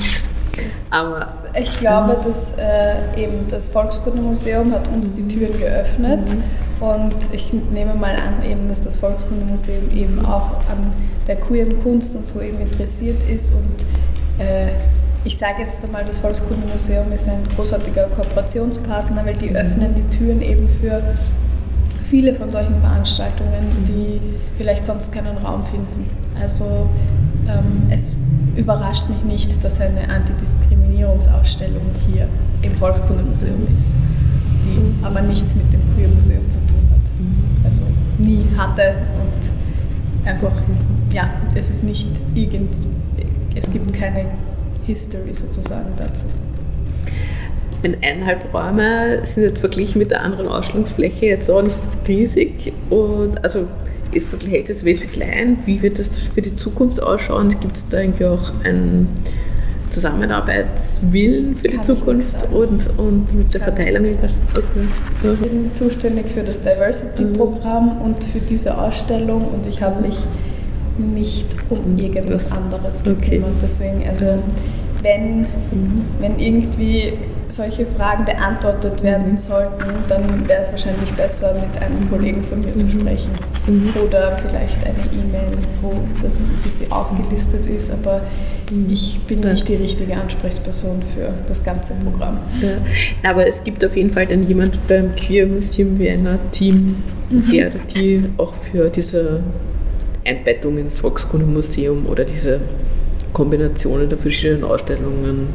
Aber 0.90 1.40
Ich 1.56 1.80
glaube, 1.80 2.18
dass 2.24 2.54
äh, 2.58 3.24
eben 3.24 3.48
das 3.50 3.70
Volkskundemuseum 3.70 4.72
hat 4.72 4.88
uns 4.90 5.14
die 5.14 5.28
Türen 5.28 5.58
geöffnet 5.58 6.30
und 6.80 7.16
ich 7.32 7.52
nehme 7.54 7.96
mal 7.96 8.16
an, 8.16 8.48
eben, 8.48 8.68
dass 8.68 8.82
das 8.82 8.98
Volkskundemuseum 8.98 9.90
eben 9.96 10.24
auch 10.26 10.52
an 10.70 10.94
der 11.28 11.38
queeren 11.38 11.82
Kunst 11.82 12.16
und 12.16 12.28
so 12.28 12.40
eben 12.40 12.60
interessiert 12.60 13.18
ist 13.30 13.52
und 13.54 14.44
äh, 14.44 14.74
ich 15.26 15.38
sage 15.38 15.62
jetzt 15.62 15.84
einmal, 15.84 16.06
das 16.06 16.20
Volkskundemuseum 16.20 17.12
ist 17.12 17.28
ein 17.28 17.44
großartiger 17.56 18.06
Kooperationspartner, 18.08 19.26
weil 19.26 19.36
die 19.36 19.56
öffnen 19.56 19.94
die 19.96 20.18
Türen 20.18 20.42
eben 20.42 20.70
für 20.70 21.02
viele 22.10 22.34
von 22.34 22.50
solchen 22.50 22.80
Veranstaltungen, 22.80 23.84
die 23.88 24.22
vielleicht 24.58 24.86
sonst 24.86 25.12
keinen 25.12 25.38
Raum 25.38 25.64
finden. 25.66 26.10
Also 26.42 26.88
ähm, 27.48 27.84
es 27.90 28.16
überrascht 28.56 29.10
mich 29.10 29.24
nicht, 29.24 29.64
dass 29.64 29.80
eine 29.82 30.10
Antidiskriminierungsausstellung 30.10 31.84
hier 32.08 32.28
im 32.62 32.76
Volkskundemuseum 32.76 33.68
ist, 33.76 33.92
die 34.64 35.06
aber 35.06 35.22
nichts 35.22 35.56
mit 35.56 35.72
dem 35.72 35.82
Queer-Museum 35.96 36.50
zu 36.50 36.60
tun 36.60 36.90
hat. 36.92 37.66
Also 37.66 37.84
nie 38.18 38.46
hatte 38.58 38.96
und 39.22 40.28
einfach, 40.28 40.54
ja, 41.12 41.30
es 41.56 41.70
ist 41.70 41.84
nicht 41.84 42.08
irgend, 42.36 42.76
es 43.56 43.72
gibt 43.72 43.94
keine 43.94 44.26
History 44.90 45.34
sozusagen 45.34 45.94
dazu. 45.98 46.26
in 47.84 47.96
eineinhalb 48.02 48.54
Räume 48.54 49.24
sind 49.24 49.44
jetzt 49.44 49.60
verglichen 49.60 50.00
mit 50.00 50.12
der 50.12 50.22
anderen 50.22 50.48
Ausstellungsfläche 50.48 51.28
jetzt 51.28 51.50
auch 51.50 51.62
nicht 51.62 51.78
riesig. 52.08 52.74
Und 52.90 53.42
also 53.44 53.68
ist 54.12 54.28
verhältnismäßig 54.28 55.12
klein. 55.12 55.58
Wie 55.66 55.82
wird 55.82 56.00
das 56.00 56.18
für 56.18 56.42
die 56.42 56.56
Zukunft 56.56 57.02
ausschauen? 57.02 57.60
Gibt 57.60 57.78
es 57.78 57.88
da 57.88 58.00
irgendwie 58.00 58.26
auch 58.26 58.52
einen 58.64 59.08
Zusammenarbeitswillen 59.92 61.56
für 61.56 61.68
die 61.68 61.78
Kann 61.78 61.84
ich 61.84 61.90
nicht 61.90 62.00
Zukunft 62.00 62.48
und, 62.52 63.00
und 63.00 63.34
mit 63.34 63.54
der 63.54 63.62
Kann 63.62 63.74
ich 63.78 63.84
Verteilung? 63.84 64.06
irgendwas? 64.06 64.42
Okay. 64.56 64.64
Mhm. 65.24 65.34
Ich 65.34 65.40
bin 65.40 65.76
zuständig 65.76 66.30
für 66.30 66.44
das 66.44 66.62
Diversity-Programm 66.62 68.02
und 68.02 68.24
für 68.24 68.40
diese 68.40 68.78
Ausstellung 68.78 69.48
und 69.48 69.66
ich 69.66 69.82
habe 69.82 70.02
mich 70.06 70.18
nicht 71.00 71.46
um 71.70 71.98
irgendwas 71.98 72.52
anderes 72.52 73.02
Okay. 73.02 73.14
gekümmert. 73.16 73.54
Deswegen, 73.62 74.08
also 74.08 74.26
wenn, 75.02 75.46
wenn 76.20 76.40
irgendwie 76.40 77.14
solche 77.48 77.86
Fragen 77.86 78.26
beantwortet 78.26 79.02
werden 79.02 79.36
sollten, 79.38 79.86
dann 80.08 80.48
wäre 80.48 80.62
es 80.62 80.72
wahrscheinlich 80.72 81.10
besser, 81.14 81.54
mit 81.56 81.82
einem 81.82 82.08
Kollegen 82.10 82.44
von 82.44 82.60
mir 82.60 82.76
zu 82.76 82.88
sprechen. 82.88 83.32
Oder 84.06 84.34
vielleicht 84.38 84.78
eine 84.84 84.96
E-Mail, 85.14 85.58
wo 85.82 85.92
das 86.22 86.34
ein 86.36 86.60
bisschen 86.64 86.92
aufgelistet 86.92 87.66
ist, 87.66 87.92
aber 87.92 88.22
ich 88.88 89.20
bin 89.28 89.42
Ja. 89.42 89.52
nicht 89.52 89.68
die 89.68 89.76
richtige 89.76 90.16
Ansprechperson 90.16 91.02
für 91.02 91.30
das 91.48 91.64
ganze 91.64 91.94
Programm. 91.96 92.38
Ja. 92.62 93.30
Aber 93.32 93.48
es 93.48 93.64
gibt 93.64 93.84
auf 93.84 93.96
jeden 93.98 94.12
Fall 94.12 94.28
dann 94.28 94.44
jemand 94.44 94.86
beim 94.88 95.16
Queer 95.16 95.48
Museum 95.48 95.98
Vienna 95.98 96.38
Team, 96.52 96.98
der 97.32 97.68
oder 97.70 97.80
die 97.96 98.26
auch 98.38 98.54
für 98.72 98.90
diese 98.90 99.40
Einbettung 100.26 100.78
ins 100.78 101.00
Volkskundemuseum 101.00 102.06
oder 102.08 102.26
diese 102.26 102.60
Kombinationen 103.34 104.10
der 104.10 104.18
verschiedenen 104.18 104.64
Ausstellungen 104.64 105.48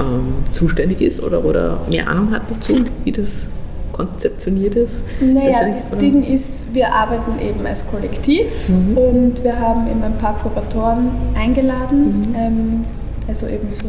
ähm, 0.00 0.34
zuständig 0.52 1.00
ist 1.00 1.22
oder, 1.22 1.44
oder 1.44 1.80
mehr 1.88 2.08
Ahnung 2.08 2.30
hat 2.32 2.50
dazu, 2.50 2.74
wie 3.04 3.12
das 3.12 3.48
konzeptioniert 3.92 4.76
ist. 4.76 5.02
Naja, 5.20 5.70
das 5.72 5.88
oder? 5.92 5.98
Ding 6.00 6.22
ist, 6.24 6.66
wir 6.72 6.92
arbeiten 6.94 7.32
eben 7.42 7.66
als 7.66 7.84
Kollektiv 7.86 8.68
Mhm. 8.68 8.96
und 8.96 9.44
wir 9.44 9.58
haben 9.58 9.88
eben 9.90 10.02
ein 10.02 10.16
paar 10.18 10.38
Kuratoren 10.38 11.08
eingeladen, 11.36 12.20
Mhm. 12.28 12.34
ähm, 12.36 12.84
also 13.26 13.46
eben 13.48 13.70
so 13.70 13.84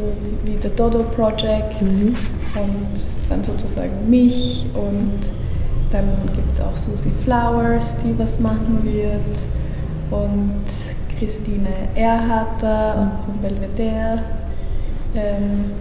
wie 0.46 0.56
der 0.56 0.72
Dodo 0.72 1.04
Project 1.16 1.82
Mhm. 1.82 2.16
und 2.56 3.30
dann 3.30 3.44
sozusagen 3.44 4.10
mich 4.10 4.66
und 4.74 5.32
dann 5.92 6.06
gibt 6.36 6.52
es 6.54 6.60
auch 6.62 6.76
Susi 6.76 7.12
Flowers, 7.24 7.98
die 8.04 8.18
was 8.18 8.40
machen 8.40 8.80
wird 8.84 9.38
und 10.12 10.65
Christine 11.17 11.69
Erharter 11.95 13.12
von 13.26 13.41
Belvedere. 13.41 14.22
Ähm, 15.15 15.72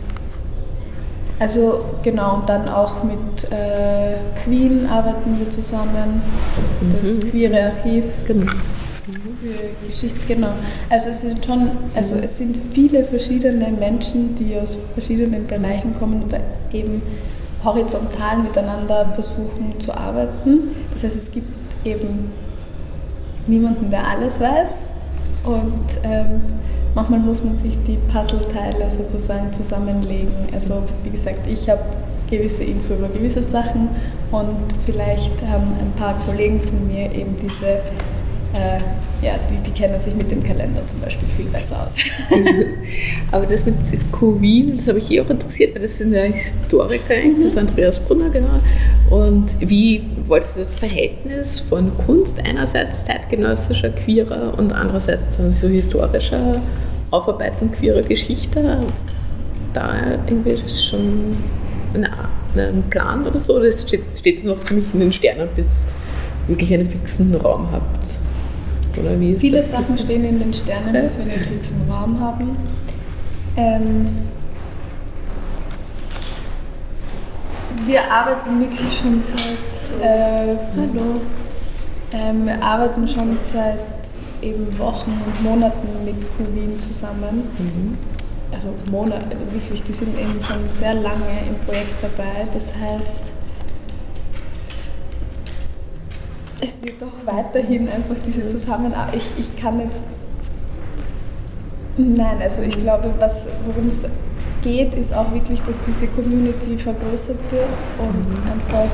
also 1.38 1.84
genau, 2.02 2.36
und 2.36 2.48
dann 2.48 2.68
auch 2.68 3.04
mit 3.04 3.44
äh, 3.52 4.16
Queen 4.42 4.86
arbeiten 4.88 5.38
wir 5.38 5.48
zusammen, 5.48 6.20
das 7.00 7.20
queere 7.20 7.66
Archiv 7.66 8.06
Genau. 8.26 8.50
für 9.06 9.86
Geschichte, 9.88 10.18
genau. 10.26 10.48
Also 10.90 11.10
es 11.10 11.20
sind 11.20 11.44
schon, 11.44 11.70
also 11.94 12.16
es 12.16 12.38
sind 12.38 12.58
viele 12.72 13.04
verschiedene 13.04 13.68
Menschen, 13.68 14.34
die 14.34 14.56
aus 14.58 14.78
verschiedenen 14.94 15.46
Bereichen 15.46 15.94
kommen 15.94 16.24
und 16.24 16.34
eben 16.72 17.02
horizontal 17.64 18.38
miteinander 18.38 19.06
versuchen 19.14 19.74
zu 19.78 19.96
arbeiten. 19.96 20.74
Das 20.92 21.04
heißt, 21.04 21.16
es 21.16 21.30
gibt 21.30 21.46
eben 21.86 22.30
niemanden, 23.48 23.90
der 23.90 24.06
alles 24.06 24.40
weiß 24.40 24.92
und 25.44 25.86
ähm, 26.04 26.42
manchmal 26.94 27.20
muss 27.20 27.42
man 27.42 27.56
sich 27.56 27.76
die 27.86 27.98
Puzzleteile 28.12 28.90
sozusagen 28.90 29.52
zusammenlegen. 29.52 30.32
Also 30.52 30.82
wie 31.04 31.10
gesagt, 31.10 31.46
ich 31.46 31.68
habe 31.68 31.80
gewisse 32.30 32.64
Info 32.64 32.94
über 32.94 33.08
gewisse 33.08 33.42
Sachen 33.42 33.88
und 34.30 34.74
vielleicht 34.84 35.32
haben 35.46 35.72
ein 35.80 35.92
paar 35.96 36.14
Kollegen 36.26 36.60
von 36.60 36.86
mir 36.86 37.10
eben 37.12 37.34
diese, 37.36 37.80
äh, 38.54 38.80
ja, 39.24 39.34
die, 39.50 39.56
die 39.68 39.70
kennen 39.72 40.00
sich 40.00 40.14
mit 40.14 40.30
dem 40.30 40.42
Kalender 40.42 40.86
zum 40.86 41.00
Beispiel 41.00 41.28
viel 41.28 41.46
besser 41.46 41.84
aus. 41.84 41.98
Aber 43.32 43.46
das 43.46 43.66
mit 43.66 43.74
Queen, 44.12 44.74
das 44.76 44.86
habe 44.88 44.98
ich 44.98 45.10
eh 45.10 45.20
auch 45.20 45.28
interessiert, 45.28 45.74
weil 45.74 45.82
das 45.82 45.98
sind 45.98 46.12
ja 46.12 46.22
Historiker, 46.22 47.14
eigentlich, 47.14 47.36
das 47.36 47.46
ist 47.46 47.58
Andreas 47.58 48.00
Brunner, 48.00 48.30
genau. 48.30 48.60
Und 49.10 49.56
wie 49.60 50.04
wolltest 50.24 50.56
du 50.56 50.60
das 50.60 50.76
Verhältnis 50.76 51.60
von 51.60 51.96
Kunst 51.98 52.36
einerseits 52.42 53.04
zeitgenössischer, 53.04 53.90
queerer 53.90 54.56
und 54.56 54.72
andererseits 54.72 55.36
dann 55.36 55.50
so 55.50 55.68
historischer 55.68 56.62
Aufarbeitung 57.10 57.72
queerer 57.72 58.02
Geschichte? 58.02 58.80
Da 59.74 60.18
irgendwie 60.26 60.56
schon 60.68 61.36
eine, 61.92 62.10
einen 62.56 62.84
Plan 62.88 63.26
oder 63.26 63.40
so? 63.40 63.58
Das 63.58 63.82
steht, 63.82 64.38
es 64.38 64.44
noch 64.44 64.62
ziemlich 64.62 64.86
in 64.94 65.00
den 65.00 65.12
Sternen, 65.12 65.48
bis 65.56 65.66
wirklich 66.46 66.72
einen 66.72 66.86
fixen 66.86 67.34
Raum 67.34 67.70
habt? 67.70 68.20
Oder 69.00 69.18
wie 69.20 69.36
Viele 69.36 69.58
das? 69.58 69.70
Sachen 69.70 69.96
stehen 69.98 70.24
in 70.24 70.38
den 70.38 70.52
Sternen, 70.52 70.92
dass 70.92 71.18
wir 71.18 71.32
einen 71.32 71.42
fixen 71.44 71.90
Raum 71.90 72.20
haben. 72.20 72.56
Ähm, 73.56 74.08
wir 77.86 78.10
arbeiten 78.10 78.60
wirklich 78.60 78.96
schon 78.96 79.22
seit, 79.22 80.02
äh, 80.02 80.56
hallo, 80.76 81.20
ähm, 82.12 82.46
wir 82.46 82.62
arbeiten 82.62 83.06
schon 83.06 83.36
seit 83.36 83.78
eben 84.42 84.78
Wochen 84.78 85.20
und 85.26 85.42
Monaten 85.42 85.88
mit 86.04 86.16
Cuvin 86.36 86.78
zusammen. 86.78 87.48
Also 88.52 88.68
Monate, 88.90 89.36
wirklich, 89.52 89.82
die 89.82 89.92
sind 89.92 90.18
eben 90.18 90.40
schon 90.42 90.56
sehr 90.72 90.94
lange 90.94 91.26
im 91.48 91.56
Projekt 91.66 91.94
dabei. 92.02 92.46
Das 92.52 92.72
heißt, 92.74 93.24
es 96.60 96.82
wird 96.82 97.00
doch 97.00 97.12
weiterhin 97.24 97.88
einfach 97.88 98.16
diese 98.24 98.46
Zusammenarbeit. 98.46 99.16
Ich, 99.16 99.38
ich 99.38 99.56
kann 99.56 99.78
jetzt. 99.80 100.04
Nein, 101.96 102.40
also 102.40 102.62
ich 102.62 102.78
glaube, 102.78 103.12
worum 103.64 103.88
es 103.88 104.06
geht, 104.62 104.94
ist 104.94 105.12
auch 105.12 105.32
wirklich, 105.32 105.60
dass 105.62 105.78
diese 105.86 106.06
Community 106.08 106.78
vergrößert 106.78 107.38
wird 107.50 107.88
und 107.98 108.40
einfach 108.50 108.90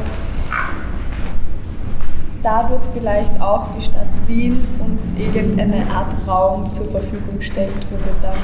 dadurch 2.43 2.83
vielleicht 2.93 3.41
auch 3.41 3.69
die 3.69 3.81
Stadt 3.81 4.07
Wien 4.27 4.67
uns 4.79 5.13
irgendeine 5.19 5.91
Art 5.91 6.15
Raum 6.27 6.71
zur 6.73 6.91
Verfügung 6.91 7.41
stellt, 7.41 7.75
wo 7.91 7.97
wir 7.97 8.15
dann 8.23 8.37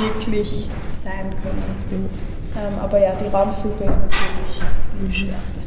wirklich 0.00 0.68
sein 0.92 1.34
können. 1.42 2.08
Ähm, 2.56 2.78
aber 2.80 3.00
ja, 3.00 3.12
die 3.14 3.28
Raumsuche 3.28 3.84
ist 3.84 3.98
natürlich 4.00 4.62
die 5.00 5.12
schwerste. 5.12 5.63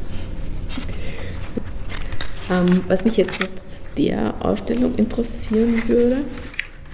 Ähm, 2.50 2.84
was 2.88 3.04
mich 3.04 3.18
jetzt 3.18 3.40
mit 3.40 3.50
der 3.98 4.34
Ausstellung 4.40 4.96
interessieren 4.96 5.82
würde, 5.88 6.18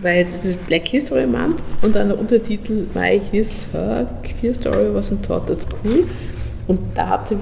weil 0.02 0.26
es 0.26 0.46
ist 0.46 0.66
Black 0.68 0.88
History 0.88 1.28
Month 1.28 1.62
und 1.82 1.96
dann 1.96 2.10
der 2.10 2.20
Untertitel 2.20 2.88
My 2.94 3.22
His 3.32 3.68
Her 3.72 4.08
Queer 4.24 4.54
Story 4.54 4.86
wasn't 4.96 5.22
taught 5.22 5.50
at 5.52 5.62
school. 5.62 6.06
Und 6.68 6.80
da 6.96 7.10
habt 7.10 7.32
ihr 7.32 7.40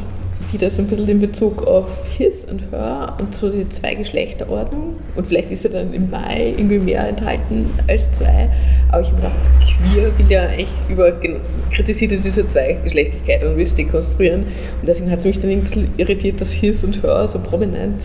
wieder 0.51 0.69
so 0.69 0.81
ein 0.81 0.87
bisschen 0.87 1.05
den 1.05 1.19
Bezug 1.19 1.65
auf 1.65 2.05
His 2.17 2.45
und 2.49 2.71
Her 2.71 3.15
und 3.19 3.33
so 3.33 3.49
die 3.49 3.67
Zwei-Geschlechterordnung. 3.67 4.95
Und 5.15 5.27
vielleicht 5.27 5.51
ist 5.51 5.65
er 5.65 5.71
dann 5.71 5.93
im 5.93 6.09
Mai 6.09 6.53
irgendwie 6.57 6.79
mehr 6.79 7.07
enthalten 7.07 7.69
als 7.87 8.11
zwei. 8.11 8.49
Aber 8.89 9.01
ich 9.01 9.07
habe 9.07 9.17
gedacht, 9.17 9.39
Queer 9.61 10.17
will 10.17 10.25
ja 10.29 10.43
eigentlich 10.43 10.69
über 10.89 11.13
kritisiert 11.71 12.23
diese 12.23 12.47
Zweigeschlechtlichkeit 12.47 13.43
und 13.43 13.55
will 13.55 13.63
es 13.63 13.75
dekonstruieren. 13.75 14.41
Und 14.43 14.87
deswegen 14.87 15.09
hat 15.09 15.19
es 15.19 15.25
mich 15.25 15.39
dann 15.39 15.51
ein 15.51 15.61
bisschen 15.61 15.89
irritiert, 15.97 16.41
dass 16.41 16.51
His 16.51 16.83
und 16.83 17.01
Her 17.03 17.27
so 17.27 17.39
prominent 17.39 18.01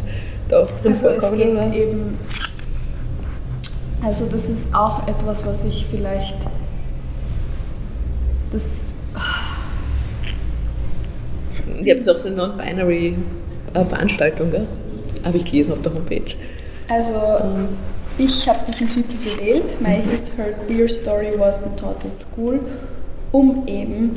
da 0.49 0.61
auch 0.61 0.71
drin 0.71 0.93
also 0.93 1.09
vorkommen. 1.09 1.41
Es 1.41 1.47
geht 1.47 1.53
oder? 1.53 1.77
eben, 1.77 2.19
also 4.03 4.27
das 4.27 4.45
ist 4.45 4.73
auch 4.73 5.07
etwas, 5.09 5.45
was 5.45 5.65
ich 5.65 5.87
vielleicht 5.91 6.37
das 8.53 8.93
Ihr 11.83 11.95
habt 11.95 12.09
auch 12.09 12.17
so 12.17 12.29
eine 12.29 12.37
Non-Binary-Veranstaltung, 12.37 14.51
gell? 14.51 14.67
Habe 15.25 15.37
ich 15.37 15.45
gelesen 15.45 15.73
auf 15.73 15.83
der 15.83 15.95
Homepage. 15.95 16.35
Also, 16.89 17.15
ich 18.19 18.49
habe 18.49 18.61
diesen 18.67 18.89
Titel 18.89 19.17
gewählt, 19.23 19.81
My 19.81 20.01
His 20.11 20.37
Her 20.37 20.55
Queer 20.67 20.89
Story 20.89 21.33
Wasn't 21.37 21.77
Taught 21.77 22.05
at 22.05 22.17
School, 22.17 22.61
um 23.33 23.67
eben 23.67 24.13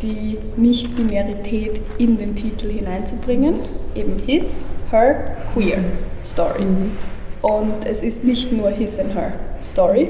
die 0.00 0.38
Nicht-Binarität 0.56 1.80
in 1.98 2.16
den 2.16 2.34
Titel 2.34 2.70
hineinzubringen. 2.70 3.56
Eben 3.94 4.16
His, 4.24 4.56
Her, 4.90 5.36
Queer 5.52 5.84
Story. 6.24 6.64
Und 7.42 7.84
es 7.84 8.02
ist 8.02 8.24
nicht 8.24 8.50
nur 8.52 8.70
His 8.70 8.98
and 8.98 9.14
Her 9.14 9.34
Story. 9.62 10.08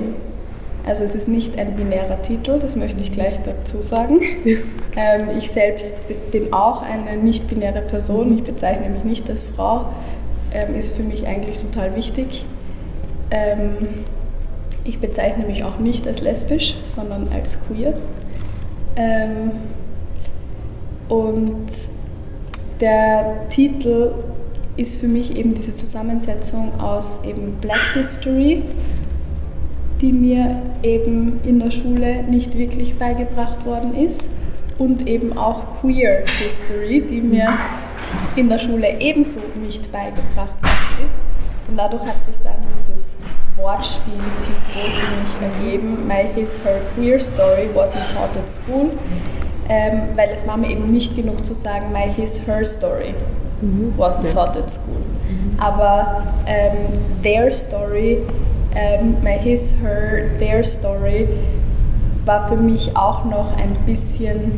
Also 0.89 1.05
es 1.05 1.15
ist 1.15 1.29
nicht 1.29 1.59
ein 1.59 1.77
binärer 1.77 2.23
Titel, 2.23 2.59
das 2.59 2.75
möchte 2.75 3.03
ich 3.03 3.13
gleich 3.13 3.39
dazu 3.43 3.83
sagen. 3.83 4.21
Ähm, 4.97 5.29
ich 5.39 5.49
selbst 5.49 5.95
bin 6.33 6.53
auch 6.53 6.83
eine 6.83 7.17
nicht-binäre 7.19 7.83
Person, 7.83 8.37
ich 8.37 8.43
bezeichne 8.43 8.89
mich 8.89 9.05
nicht 9.05 9.31
als 9.31 9.45
Frau, 9.45 9.91
ähm, 10.53 10.75
ist 10.75 10.97
für 10.97 11.05
mich 11.05 11.25
eigentlich 11.25 11.59
total 11.59 11.95
wichtig. 11.95 12.45
Ähm, 13.31 13.77
ich 14.83 14.99
bezeichne 14.99 15.45
mich 15.45 15.63
auch 15.63 15.79
nicht 15.79 16.09
als 16.09 16.21
lesbisch, 16.21 16.77
sondern 16.83 17.29
als 17.33 17.61
queer. 17.61 17.95
Ähm, 18.97 19.53
und 21.09 21.69
der 22.81 23.49
Titel 23.49 24.15
ist 24.77 25.01
für 25.01 25.07
mich 25.07 25.37
eben 25.37 25.55
diese 25.55 25.77
Zusammensetzung 25.77 26.73
aus 26.81 27.21
eben 27.25 27.53
Black 27.61 27.93
History, 27.95 28.65
die 30.01 30.13
mir 30.13 30.63
eben 30.83 31.41
in 31.45 31.59
der 31.59 31.71
Schule 31.71 32.23
nicht 32.25 32.57
wirklich 32.57 32.97
beigebracht 32.97 33.65
worden 33.67 33.95
ist 33.95 34.29
und 34.79 35.07
eben 35.09 35.37
auch 35.37 35.81
Queer 35.81 36.25
History, 36.39 37.01
die 37.01 37.21
mir 37.21 37.49
in 38.37 38.49
der 38.49 38.59
Schule 38.59 39.01
ebenso 39.01 39.41
nicht 39.61 39.91
beigebracht 39.91 40.55
worden 40.63 41.05
ist. 41.05 41.27
Und 41.69 41.77
dadurch 41.77 42.07
hat 42.07 42.23
sich 42.23 42.35
dann 42.43 42.55
dieses 42.79 43.17
Wortspieltitel 43.57 44.53
für 44.73 45.21
mich 45.21 45.53
ergeben, 45.53 46.07
My 46.07 46.25
His 46.35 46.63
Her 46.65 46.81
Queer 46.95 47.21
Story 47.21 47.69
wasn't 47.75 48.09
taught 48.15 48.37
at 48.37 48.51
school, 48.51 48.91
ähm, 49.69 50.03
weil 50.15 50.31
es 50.31 50.47
war 50.47 50.57
mir 50.57 50.71
eben 50.71 50.87
nicht 50.87 51.15
genug 51.17 51.45
zu 51.45 51.55
sagen, 51.55 51.93
My 51.93 52.09
His 52.11 52.47
Her 52.47 52.65
Story 52.65 53.15
wasn't 53.99 54.31
taught 54.31 54.57
at 54.57 54.71
school. 54.71 55.03
Aber 55.59 56.23
ähm, 56.47 56.87
Their 57.23 57.51
Story 57.51 58.19
ähm, 58.75 59.17
My 59.23 59.39
His, 59.39 59.77
Her, 59.83 60.39
Their 60.39 60.65
Story 60.65 61.29
war 62.25 62.47
für 62.49 62.57
mich 62.57 62.97
auch 62.97 63.25
noch 63.25 63.57
ein 63.57 63.73
bisschen, 63.87 64.53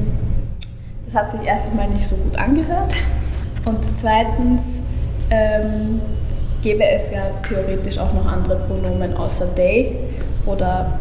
das 1.04 1.14
hat 1.14 1.30
sich 1.30 1.44
erstmal 1.44 1.88
nicht 1.88 2.06
so 2.06 2.16
gut 2.16 2.36
angehört. 2.36 2.94
Und 3.66 3.84
zweitens 3.84 4.82
ähm, 5.30 6.00
gäbe 6.62 6.84
es 6.84 7.10
ja 7.10 7.30
theoretisch 7.46 7.98
auch 7.98 8.12
noch 8.12 8.26
andere 8.26 8.56
Pronomen 8.56 9.16
außer 9.16 9.54
they. 9.54 9.96
Oder 10.46 10.98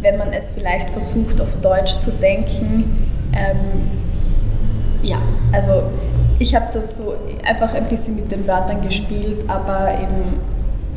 wenn 0.00 0.18
man 0.18 0.32
es 0.32 0.50
vielleicht 0.50 0.90
versucht 0.90 1.40
auf 1.40 1.54
Deutsch 1.60 1.98
zu 1.98 2.10
denken, 2.12 3.08
ähm, 3.32 3.90
ja, 5.02 5.18
also 5.52 5.84
ich 6.38 6.54
habe 6.54 6.66
das 6.72 6.98
so 6.98 7.14
einfach 7.44 7.74
ein 7.74 7.84
bisschen 7.86 8.16
mit 8.16 8.30
den 8.30 8.46
Wörtern 8.46 8.80
gespielt, 8.80 9.44
aber 9.48 9.92
eben 10.00 10.38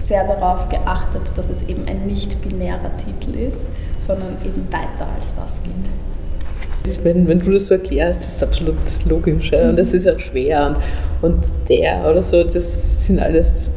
sehr 0.02 0.28
darauf 0.28 0.68
geachtet, 0.70 1.22
dass 1.36 1.50
es 1.50 1.62
eben 1.64 1.88
ein 1.88 2.06
nicht-binärer 2.06 2.92
Titel 2.98 3.38
ist, 3.38 3.68
sondern 4.00 4.36
eben 4.44 4.68
weiter 4.72 5.08
als 5.16 5.36
das 5.36 5.62
geht. 5.64 7.04
Wenn, 7.04 7.28
wenn 7.28 7.40
du 7.40 7.52
das 7.52 7.68
so 7.68 7.76
erklärst, 7.76 8.24
das 8.24 8.36
ist 8.36 8.44
absolut 8.44 8.76
logisch. 9.06 9.52
Ja? 9.52 9.70
Und 9.70 9.78
das 9.78 9.94
ist 9.94 10.08
auch 10.08 10.20
schwer. 10.20 10.76
Und, 11.22 11.34
und 11.34 11.44
der 11.70 12.10
oder 12.10 12.24
so, 12.24 12.44
das 12.44 13.06
sind 13.06 13.20
alles 13.20 13.70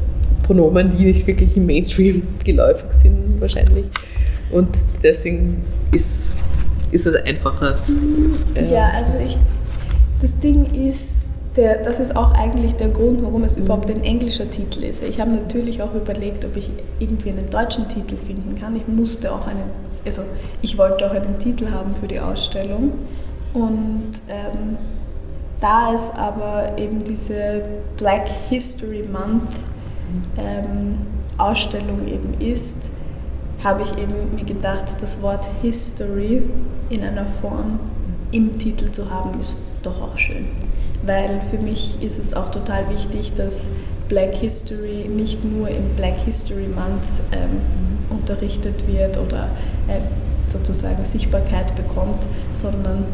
Pronomen, 0.44 0.90
die 0.90 1.04
nicht 1.04 1.26
wirklich 1.26 1.56
im 1.56 1.66
Mainstream 1.66 2.26
geläufig 2.44 2.90
sind, 2.98 3.40
wahrscheinlich. 3.40 3.86
Und 4.50 4.68
deswegen 5.02 5.62
ist, 5.92 6.36
ist 6.92 7.06
es 7.06 7.14
einfacher. 7.16 7.74
Äh 8.54 8.72
ja, 8.72 8.90
also 8.96 9.18
ich, 9.18 9.38
das 10.20 10.38
Ding 10.38 10.66
ist, 10.88 11.20
der, 11.56 11.78
das 11.82 12.00
ist 12.00 12.16
auch 12.16 12.32
eigentlich 12.32 12.74
der 12.76 12.88
Grund, 12.88 13.22
warum 13.22 13.44
es 13.44 13.56
überhaupt 13.56 13.90
ein 13.90 14.02
englischer 14.02 14.50
Titel 14.50 14.82
ist. 14.82 15.02
Ich 15.02 15.20
habe 15.20 15.30
natürlich 15.30 15.82
auch 15.82 15.94
überlegt, 15.94 16.44
ob 16.44 16.56
ich 16.56 16.70
irgendwie 16.98 17.30
einen 17.30 17.48
deutschen 17.48 17.88
Titel 17.88 18.16
finden 18.16 18.56
kann. 18.56 18.74
Ich 18.74 18.88
musste 18.88 19.32
auch 19.32 19.46
einen, 19.46 19.70
also 20.04 20.22
ich 20.62 20.76
wollte 20.78 21.06
auch 21.06 21.14
einen 21.14 21.38
Titel 21.38 21.70
haben 21.70 21.94
für 21.94 22.08
die 22.08 22.18
Ausstellung. 22.18 22.92
Und 23.52 24.10
ähm, 24.28 24.78
da 25.60 25.94
es 25.94 26.10
aber 26.10 26.76
eben 26.76 27.02
diese 27.04 27.62
Black 27.96 28.26
History 28.48 29.04
Month 29.04 29.52
ähm, 30.36 30.98
Ausstellung 31.38 32.06
eben 32.08 32.34
ist, 32.40 32.78
habe 33.62 33.82
ich 33.82 33.92
eben 33.96 34.12
mir 34.36 34.44
gedacht, 34.44 34.96
das 35.00 35.22
Wort 35.22 35.46
History 35.62 36.42
in 36.90 37.04
einer 37.04 37.26
Form 37.26 37.78
im 38.32 38.56
Titel 38.56 38.90
zu 38.90 39.08
haben, 39.08 39.38
ist 39.38 39.56
doch 39.82 40.00
auch 40.02 40.18
schön 40.18 40.46
weil 41.06 41.40
für 41.40 41.58
mich 41.58 42.02
ist 42.02 42.18
es 42.18 42.34
auch 42.34 42.48
total 42.48 42.88
wichtig, 42.90 43.34
dass 43.34 43.70
Black 44.08 44.34
History 44.34 45.08
nicht 45.08 45.44
nur 45.44 45.68
im 45.68 45.90
Black 45.96 46.16
History 46.24 46.66
Month 46.68 47.04
ähm, 47.32 47.60
unterrichtet 48.10 48.86
wird 48.86 49.18
oder 49.18 49.48
äh, 49.88 50.00
sozusagen 50.46 51.04
Sichtbarkeit 51.04 51.74
bekommt, 51.74 52.28
sondern 52.50 53.04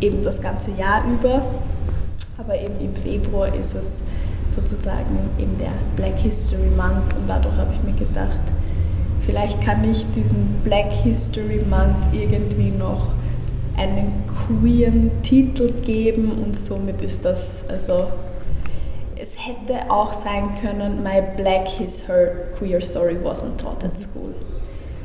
eben 0.00 0.22
das 0.22 0.40
ganze 0.40 0.72
Jahr 0.72 1.04
über. 1.10 1.44
Aber 2.38 2.58
eben 2.58 2.78
im 2.80 2.94
Februar 2.94 3.54
ist 3.54 3.74
es 3.74 4.02
sozusagen 4.50 5.30
eben 5.38 5.56
der 5.58 5.72
Black 5.96 6.18
History 6.18 6.70
Month 6.76 7.14
und 7.16 7.28
dadurch 7.28 7.56
habe 7.56 7.72
ich 7.72 7.82
mir 7.82 7.98
gedacht, 7.98 8.40
vielleicht 9.24 9.60
kann 9.62 9.88
ich 9.88 10.06
diesen 10.10 10.60
Black 10.64 10.92
History 10.92 11.64
Month 11.68 11.96
irgendwie 12.12 12.70
noch 12.70 13.12
einen 13.80 14.24
queeren 14.26 15.22
Titel 15.22 15.72
geben 15.82 16.44
und 16.44 16.56
somit 16.56 17.00
ist 17.00 17.24
das, 17.24 17.64
also 17.68 18.08
es 19.16 19.46
hätte 19.46 19.90
auch 19.90 20.12
sein 20.12 20.50
können, 20.60 21.02
My 21.02 21.22
Black 21.36 21.66
His 21.66 22.06
Her 22.06 22.50
Queer 22.58 22.80
Story 22.80 23.16
wasn't 23.22 23.56
taught 23.56 23.82
at 23.84 23.98
school. 23.98 24.34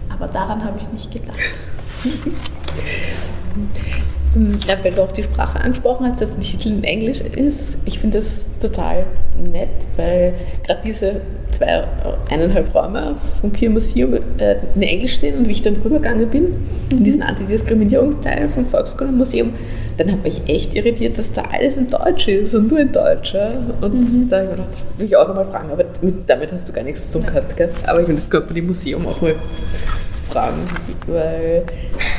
Aber 0.10 0.28
daran 0.28 0.64
habe 0.64 0.78
ich 0.78 0.88
nicht 0.90 1.12
gedacht. 1.12 1.38
Ja, 4.68 4.76
weil 4.84 4.92
du 4.92 5.02
auch 5.02 5.12
die 5.12 5.24
Sprache 5.24 5.60
angesprochen 5.60 6.06
hast, 6.06 6.22
dass 6.22 6.34
der 6.34 6.42
Titel 6.42 6.70
in 6.70 6.84
Englisch 6.84 7.22
ist. 7.22 7.78
Ich 7.86 8.00
finde 8.00 8.18
das 8.18 8.48
total 8.60 9.06
nett, 9.38 9.70
weil 9.96 10.34
gerade 10.66 10.82
diese 10.84 11.22
zwei, 11.52 11.86
eineinhalb 12.30 12.74
Räume 12.76 13.16
vom 13.40 13.54
Queer 13.54 13.70
Museum 13.70 14.14
äh, 14.38 14.56
in 14.76 14.82
Englisch 14.82 15.20
sind 15.20 15.38
und 15.38 15.48
wie 15.48 15.54
ich 15.54 15.62
dann 15.62 15.76
rübergegangen 15.76 16.30
bin, 16.30 16.44
mhm. 16.44 16.98
in 16.98 17.04
diesen 17.04 17.22
Antidiskriminierungsteil 17.22 18.50
vom 18.50 18.66
Volkskundemuseum, 18.66 19.54
dann 19.98 20.12
habe 20.12 20.28
ich 20.28 20.42
echt 20.48 20.76
irritiert, 20.76 21.18
dass 21.18 21.32
da 21.32 21.44
alles 21.44 21.78
in 21.78 21.88
Deutsch 21.88 22.28
ist 22.28 22.54
und 22.56 22.70
nur 22.70 22.80
in 22.80 22.92
Deutsch. 22.92 23.34
Ja? 23.34 23.52
Und 23.80 23.94
mhm. 23.94 24.30
da 24.30 24.38
habe 24.38 24.50
ich 24.50 24.56
gedacht, 24.56 24.84
will 24.98 25.06
ich 25.06 25.16
auch 25.16 25.28
nochmal 25.28 25.46
fragen, 25.46 25.72
aber 25.72 25.86
mit, 26.02 26.16
damit 26.28 26.52
hast 26.52 26.68
du 26.68 26.74
gar 26.74 26.84
nichts 26.84 27.10
zu 27.10 27.20
tun 27.20 27.28
gehabt. 27.28 27.56
Gell? 27.56 27.70
Aber 27.86 28.00
ich 28.00 28.06
finde, 28.06 28.22
das 28.22 28.30
man 28.30 28.56
im 28.56 28.68
Museum 28.68 29.08
auch 29.08 29.22
mal 29.22 29.36
fragen, 30.30 30.66
weil 31.08 31.66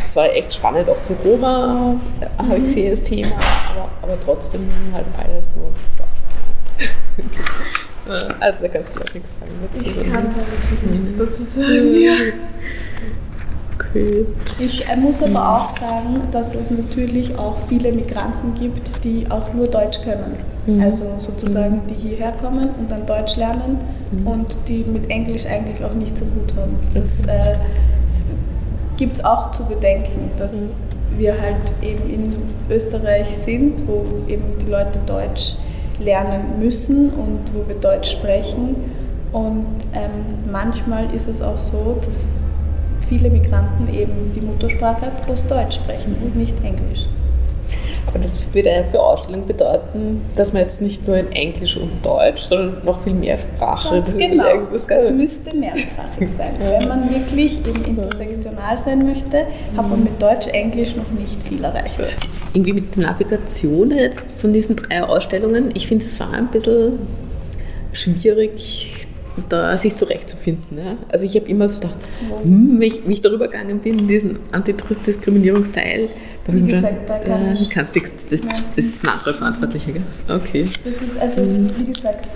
es 0.04 0.16
war 0.16 0.32
echt 0.32 0.54
spannend, 0.54 0.88
auch 0.88 1.02
zu 1.04 1.14
Roma 1.24 1.94
mhm. 1.94 2.00
habe 2.38 2.58
ich 2.58 2.64
gesehen, 2.64 2.90
das 2.90 3.02
Thema, 3.02 3.32
aber, 3.70 3.88
aber 4.02 4.20
trotzdem 4.24 4.68
halt 4.92 5.06
alles 5.18 5.50
nur 5.56 5.70
Also 8.40 8.62
da 8.62 8.68
kannst 8.68 8.96
du 8.96 9.00
auch 9.00 9.14
nichts 9.14 9.34
sagen 9.34 9.52
dazu. 9.72 9.84
Ich 9.84 10.12
kann 10.12 10.28
da 10.34 10.40
wirklich 10.70 10.90
nichts 10.90 11.16
dazu 11.16 11.42
sagen. 11.42 11.94
Ja. 11.94 12.12
Okay. 13.74 14.26
Ich 14.58 14.88
äh, 14.88 14.96
muss 14.96 15.22
aber 15.22 15.56
auch 15.56 15.68
sagen, 15.68 16.22
dass 16.30 16.54
es 16.54 16.70
natürlich 16.70 17.36
auch 17.36 17.56
viele 17.68 17.92
Migranten 17.92 18.54
gibt, 18.54 19.04
die 19.04 19.26
auch 19.30 19.52
nur 19.52 19.68
Deutsch 19.68 20.00
können. 20.02 20.36
Mhm. 20.66 20.80
Also 20.80 21.14
sozusagen, 21.18 21.82
die 21.88 21.94
hierher 21.94 22.32
kommen 22.32 22.70
und 22.78 22.90
dann 22.90 23.04
Deutsch 23.06 23.36
lernen 23.36 23.78
mhm. 24.10 24.26
und 24.26 24.58
die 24.68 24.84
mit 24.84 25.10
Englisch 25.10 25.46
eigentlich 25.46 25.84
auch 25.84 25.94
nichts 25.94 26.22
am 26.22 26.28
Hut 26.28 26.54
haben. 26.56 26.76
Das 26.94 27.24
äh, 27.26 27.56
gibt 28.96 29.16
es 29.16 29.24
auch 29.24 29.50
zu 29.50 29.64
bedenken, 29.64 30.30
dass 30.36 30.82
wir 31.16 31.40
halt 31.40 31.72
eben 31.82 32.10
in 32.10 32.32
Österreich 32.70 33.28
sind, 33.28 33.86
wo 33.86 34.04
eben 34.28 34.58
die 34.60 34.70
Leute 34.70 34.98
Deutsch 35.06 35.56
lernen 35.98 36.58
müssen 36.58 37.10
und 37.10 37.54
wo 37.54 37.66
wir 37.66 37.76
Deutsch 37.76 38.10
sprechen. 38.10 38.76
Und 39.32 39.66
ähm, 39.92 40.50
manchmal 40.50 41.12
ist 41.14 41.28
es 41.28 41.42
auch 41.42 41.58
so, 41.58 41.96
dass 42.04 42.40
viele 43.08 43.30
Migranten 43.30 43.92
eben 43.92 44.30
die 44.34 44.40
Muttersprache 44.40 45.12
plus 45.24 45.44
Deutsch 45.46 45.76
sprechen 45.76 46.16
und 46.22 46.36
nicht 46.36 46.62
Englisch. 46.64 47.06
Aber 48.06 48.18
das 48.18 48.38
würde 48.52 48.70
ja 48.70 48.84
für 48.84 49.00
Ausstellung 49.00 49.46
bedeuten, 49.46 50.24
dass 50.36 50.52
man 50.52 50.62
jetzt 50.62 50.80
nicht 50.80 51.06
nur 51.06 51.16
in 51.16 51.30
Englisch 51.32 51.76
und 51.76 52.04
Deutsch, 52.04 52.42
sondern 52.42 52.84
noch 52.84 53.02
viel 53.02 53.14
mehr 53.14 53.36
Sprache. 53.36 53.96
Ganz 53.96 54.16
genau. 54.16 54.44
Das 54.70 55.10
müsste 55.10 55.54
mehrsprachig 55.56 56.30
sein. 56.30 56.52
Wenn 56.58 56.88
man 56.88 57.10
wirklich 57.12 57.58
eben 57.66 57.84
intersektional 57.84 58.76
sein 58.76 59.06
möchte, 59.06 59.46
hat 59.76 59.90
man 59.90 60.04
mit 60.04 60.20
Deutsch, 60.22 60.46
Englisch 60.46 60.94
noch 60.96 61.10
nicht 61.10 61.42
viel 61.42 61.62
erreicht. 61.62 61.98
Irgendwie 62.54 62.74
mit 62.74 62.96
der 62.96 63.08
Navigation 63.08 63.90
jetzt 63.90 64.26
von 64.32 64.52
diesen 64.52 64.76
drei 64.76 65.02
Ausstellungen, 65.02 65.70
ich 65.74 65.86
finde, 65.86 66.06
es 66.06 66.18
war 66.20 66.32
ein 66.32 66.46
bisschen 66.48 67.00
schwierig, 67.92 69.06
da 69.48 69.76
sich 69.76 69.96
zurechtzufinden. 69.96 70.78
Ja. 70.78 70.96
Also 71.10 71.26
ich 71.26 71.36
habe 71.36 71.46
immer 71.46 71.68
so 71.68 71.80
gedacht, 71.80 71.96
hm, 72.42 72.80
wie, 72.80 72.86
ich, 72.86 73.06
wie 73.06 73.12
ich 73.14 73.20
darüber 73.20 73.48
gegangen 73.48 73.80
bin, 73.80 74.08
diesen 74.08 74.38
Antidiskriminierungsteil, 74.52 76.08
wie 76.48 76.62
gesagt, 76.62 77.08
da 77.08 77.18
kann 77.18 77.56
äh, 77.56 77.68
kannst 77.72 77.96
du 77.96 78.00
das, 78.00 78.40
das 78.40 78.40
ist 78.76 79.00
Verantwortliche, 79.00 79.92
gell? 79.92 80.02
Okay. 80.28 80.66
Das 80.84 81.02
ist 81.02 81.20
also, 81.20 81.42
mhm. 81.42 81.70
wie 81.78 81.92
gesagt, 81.92 82.26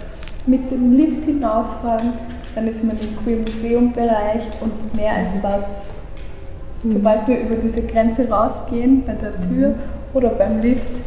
mit 0.46 0.70
dem 0.70 0.96
Lift 0.96 1.24
hinauffahren, 1.24 2.12
dann 2.54 2.66
ist 2.66 2.84
man 2.84 2.96
im 2.98 3.16
Queer 3.22 3.38
Museum 3.38 3.92
Bereich 3.92 4.42
und 4.60 4.94
mehr 4.94 5.14
als 5.14 5.28
das, 5.42 5.90
mhm. 6.82 6.92
sobald 6.92 7.28
wir 7.28 7.40
über 7.40 7.56
diese 7.56 7.82
Grenze 7.82 8.28
rausgehen, 8.28 9.04
bei 9.06 9.14
der 9.14 9.40
Tür 9.40 9.74
oder 10.12 10.30
beim 10.30 10.60
Lift, 10.60 11.02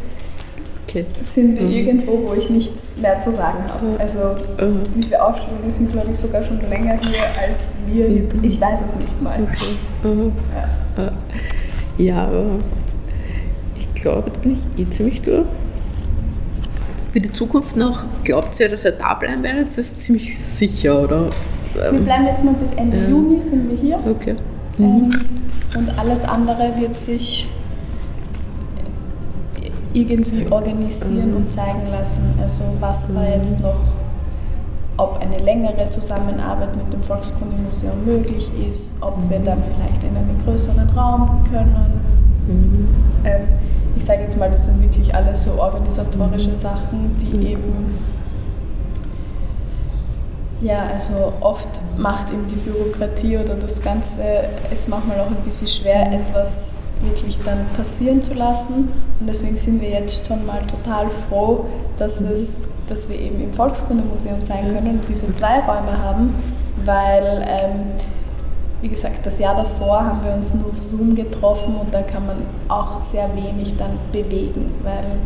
okay. 0.88 1.06
sind 1.26 1.58
wir 1.58 1.66
mhm. 1.66 1.72
irgendwo, 1.72 2.30
wo 2.30 2.34
ich 2.34 2.50
nichts 2.50 2.94
mehr 3.02 3.20
zu 3.20 3.34
sagen 3.34 3.66
habe. 3.68 3.86
Mhm. 3.86 3.98
Also 4.00 4.20
mhm. 4.66 4.82
diese 4.96 5.22
Ausstellungen 5.22 5.72
sind, 5.72 5.92
glaube 5.92 6.12
ich, 6.14 6.20
sogar 6.20 6.44
schon 6.44 6.60
länger 6.70 6.98
hier 7.02 7.24
als 7.42 7.74
wir 7.86 8.08
hier. 8.08 8.24
Mhm. 8.34 8.44
Ich 8.44 8.62
weiß 8.62 8.80
es 8.88 8.96
nicht 9.00 9.22
mal. 9.22 9.40
Okay. 9.44 10.08
Mhm. 10.08 10.32
Ja. 10.98 11.12
ja, 11.98 12.24
aber 12.24 12.46
ich 12.78 12.83
glaube, 14.04 14.30
da 14.30 14.40
bin 14.40 14.54
ich 14.54 14.80
eh 14.80 14.90
ziemlich 14.90 15.22
durch. 15.22 15.48
Für 17.12 17.20
die 17.20 17.32
Zukunft 17.32 17.76
noch, 17.76 18.04
glaubt 18.24 18.60
ihr, 18.60 18.70
dass 18.70 18.86
ihr 18.86 18.92
da 18.92 19.14
bleiben 19.16 19.44
werdet? 19.44 19.68
Das 19.68 19.78
ist 19.78 20.02
ziemlich 20.02 20.38
sicher, 20.38 21.04
oder? 21.04 21.30
Wir 21.74 22.00
bleiben 22.00 22.28
jetzt 22.28 22.44
mal 22.44 22.54
bis 22.54 22.72
Ende 22.74 22.98
ja. 22.98 23.10
Juni, 23.10 23.42
sind 23.42 23.70
wir 23.70 23.78
hier. 23.78 24.00
Okay. 24.08 24.36
Ähm, 24.80 25.14
und 25.76 26.00
alles 26.00 26.24
andere 26.24 26.72
wird 26.80 27.00
sich 27.00 27.50
irgendwie 29.94 30.52
organisieren 30.52 31.36
und 31.36 31.52
zeigen 31.52 31.88
lassen. 31.90 32.34
Also 32.42 32.64
was 32.80 33.08
da 33.14 33.24
jetzt 33.28 33.60
noch, 33.60 33.80
ob 34.98 35.20
eine 35.20 35.38
längere 35.38 35.90
Zusammenarbeit 35.90 36.76
mit 36.76 36.92
dem 36.92 37.02
Volkskundemuseum 37.04 38.06
möglich 38.06 38.52
ist, 38.70 38.96
ob 39.02 39.18
wir 39.30 39.40
dann 39.40 39.60
vielleicht 39.64 40.04
in 40.04 40.16
einen 40.16 40.40
größeren 40.44 40.90
Raum 40.90 41.44
können. 41.52 42.23
Mhm. 42.48 42.88
Ähm, 43.24 43.42
ich 43.96 44.06
sage 44.06 44.22
jetzt 44.24 44.38
mal, 44.38 44.50
das 44.50 44.66
sind 44.66 44.82
wirklich 44.82 45.14
alles 45.14 45.44
so 45.44 45.54
organisatorische 45.54 46.50
mhm. 46.50 46.54
Sachen, 46.54 47.16
die 47.22 47.38
mhm. 47.38 47.46
eben 47.46 47.98
ja, 50.62 50.88
also 50.94 51.34
oft 51.42 51.68
macht 51.98 52.32
eben 52.32 52.48
die 52.48 52.56
Bürokratie 52.56 53.38
oder 53.38 53.56
das 53.56 53.82
Ganze 53.82 54.46
es 54.74 54.88
manchmal 54.88 55.20
auch 55.20 55.28
ein 55.28 55.44
bisschen 55.44 55.68
schwer, 55.68 56.14
etwas 56.14 56.70
wirklich 57.02 57.38
dann 57.44 57.66
passieren 57.76 58.22
zu 58.22 58.34
lassen. 58.34 58.90
Und 59.20 59.28
deswegen 59.28 59.58
sind 59.58 59.82
wir 59.82 59.90
jetzt 59.90 60.26
schon 60.26 60.46
mal 60.46 60.62
total 60.66 61.08
froh, 61.28 61.66
dass, 62.00 62.22
mhm. 62.22 62.28
es, 62.28 62.62
dass 62.88 63.10
wir 63.10 63.20
eben 63.20 63.42
im 63.42 63.54
Volkskundemuseum 63.54 64.42
sein 64.42 64.74
können 64.74 65.00
und 65.00 65.10
diese 65.10 65.34
zwei 65.34 65.60
Räume 65.60 66.02
haben, 66.02 66.34
weil, 66.86 67.46
ähm, 67.46 67.80
wie 68.84 68.90
gesagt, 68.90 69.26
das 69.26 69.40
Jahr 69.40 69.56
davor 69.56 70.06
haben 70.06 70.24
wir 70.26 70.34
uns 70.34 70.54
nur 70.54 70.70
auf 70.70 70.82
Zoom 70.82 71.16
getroffen 71.16 71.76
und 71.76 71.94
da 71.94 72.02
kann 72.02 72.28
man 72.28 72.46
auch 72.68 73.00
sehr 73.00 73.30
wenig 73.34 73.78
dann 73.78 73.98
bewegen, 74.12 74.76
weil 74.84 75.20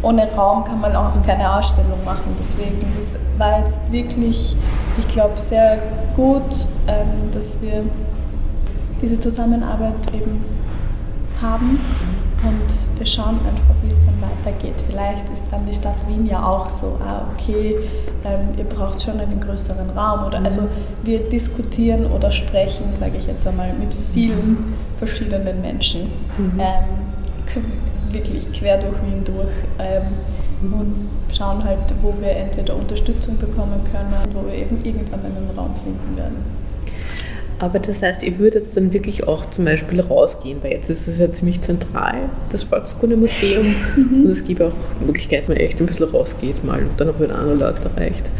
ohne 0.00 0.26
Raum 0.32 0.64
kann 0.64 0.80
man 0.80 0.96
auch 0.96 1.12
keine 1.26 1.54
Ausstellung 1.54 2.02
machen. 2.06 2.34
Deswegen, 2.38 2.90
das 2.96 3.18
war 3.36 3.60
jetzt 3.60 3.92
wirklich, 3.92 4.56
ich 4.96 5.08
glaube, 5.08 5.38
sehr 5.38 5.76
gut, 6.16 6.66
ähm, 6.88 7.30
dass 7.32 7.60
wir 7.60 7.84
diese 9.02 9.20
Zusammenarbeit 9.20 9.94
eben 10.14 10.42
haben. 11.42 11.80
Und 12.42 12.98
wir 12.98 13.06
schauen 13.06 13.38
einfach, 13.40 13.74
wie 13.82 13.88
es 13.88 14.00
dann 14.06 14.20
weitergeht. 14.22 14.82
Vielleicht 14.88 15.28
ist 15.30 15.44
dann 15.50 15.66
die 15.66 15.74
Stadt 15.74 16.08
Wien 16.08 16.26
ja 16.26 16.42
auch 16.42 16.68
so, 16.70 16.98
ah, 17.04 17.26
okay, 17.32 17.76
ähm, 18.24 18.48
ihr 18.56 18.64
braucht 18.64 19.02
schon 19.02 19.20
einen 19.20 19.40
größeren 19.40 19.90
Raum. 19.90 20.26
Oder, 20.26 20.42
also 20.42 20.62
wir 21.02 21.28
diskutieren 21.28 22.06
oder 22.06 22.32
sprechen, 22.32 22.92
sage 22.92 23.18
ich 23.18 23.26
jetzt 23.26 23.46
einmal, 23.46 23.74
mit 23.74 23.94
vielen 24.14 24.74
verschiedenen 24.96 25.60
Menschen. 25.60 26.10
Mhm. 26.38 26.58
Ähm, 26.58 27.64
wirklich 28.10 28.50
quer 28.52 28.78
durch 28.78 28.96
Wien 29.04 29.22
durch. 29.24 29.52
Ähm, 29.78 30.06
und 30.62 31.08
schauen 31.34 31.64
halt, 31.64 31.78
wo 32.02 32.14
wir 32.20 32.30
entweder 32.30 32.76
Unterstützung 32.76 33.38
bekommen 33.38 33.80
können, 33.90 34.14
wo 34.32 34.46
wir 34.46 34.54
eben 34.54 34.84
irgendwann 34.84 35.20
einen 35.20 35.50
Raum 35.56 35.74
finden 35.74 36.16
werden. 36.16 36.59
Aber 37.60 37.78
das 37.78 38.00
heißt, 38.00 38.22
ihr 38.22 38.38
würdet 38.38 38.64
jetzt 38.64 38.76
dann 38.76 38.92
wirklich 38.92 39.28
auch 39.28 39.48
zum 39.50 39.66
Beispiel 39.66 40.00
rausgehen, 40.00 40.62
weil 40.62 40.72
jetzt 40.72 40.88
ist 40.88 41.06
es 41.06 41.18
ja 41.18 41.30
ziemlich 41.30 41.60
zentral, 41.60 42.30
das 42.50 42.62
Volkskundemuseum. 42.62 43.74
Mhm. 43.96 44.22
Und 44.24 44.30
es 44.30 44.44
gibt 44.44 44.62
auch 44.62 44.72
Möglichkeiten, 45.04 45.52
man 45.52 45.58
echt 45.58 45.78
ein 45.78 45.86
bisschen 45.86 46.08
rausgeht 46.08 46.64
mal 46.64 46.80
und 46.82 46.98
dann 46.98 47.10
auch 47.10 47.20
wieder 47.20 47.38
andere 47.38 47.54
Leute 47.54 47.82
erreicht. 47.94 48.30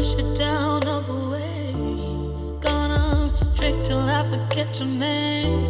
push 0.00 0.14
it 0.14 0.29
till 3.90 4.08
I 4.08 4.22
forget 4.22 4.78
your 4.78 4.88
name 4.88 5.66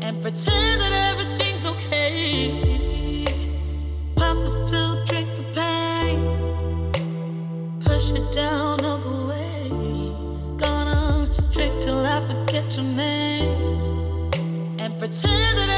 and 0.00 0.22
pretend 0.22 0.80
that 0.80 0.92
everything's 1.10 1.66
okay. 1.66 3.24
Pop 4.14 4.36
the 4.44 4.50
flute, 4.68 5.00
drink 5.08 5.28
the 5.38 5.46
pain. 5.58 6.18
push 7.80 8.12
it 8.12 8.26
down 8.32 8.84
all 8.84 8.98
the 9.08 9.16
way. 9.30 9.60
Gonna 10.56 11.28
drink 11.52 11.74
till 11.80 12.00
I 12.06 12.20
forget 12.28 12.76
your 12.76 12.86
name 12.86 14.30
and 14.78 14.96
pretend 15.00 15.58
that 15.58 15.69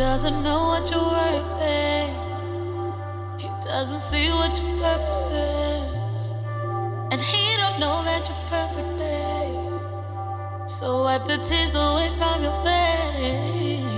doesn't 0.00 0.42
know 0.42 0.64
what 0.68 0.90
you're 0.90 1.00
worth. 1.00 1.60
He 3.40 3.48
doesn't 3.60 4.00
see 4.00 4.28
what 4.30 4.60
your 4.60 4.78
purpose 4.78 5.30
is. 5.30 6.32
And 7.10 7.20
he 7.20 7.56
don't 7.58 7.78
know 7.78 8.02
that 8.04 8.28
you're 8.28 8.48
perfect, 8.48 8.98
babe. 8.98 10.68
So 10.68 11.04
wipe 11.04 11.24
the 11.26 11.38
tears 11.38 11.74
away 11.74 12.10
from 12.18 12.42
your 12.42 12.52
face. 12.64 13.89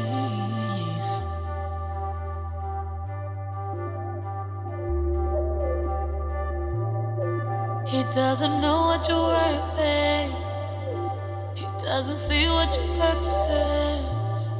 Doesn't 8.14 8.60
know 8.60 8.82
what 8.88 9.08
you're 9.08 9.16
worth, 9.16 9.76
babe. 9.76 10.34
He 11.56 11.64
doesn't 11.78 12.18
see 12.18 12.46
what 12.46 12.76
your 12.76 12.86
purpose 12.98 13.46
is. 13.46 14.50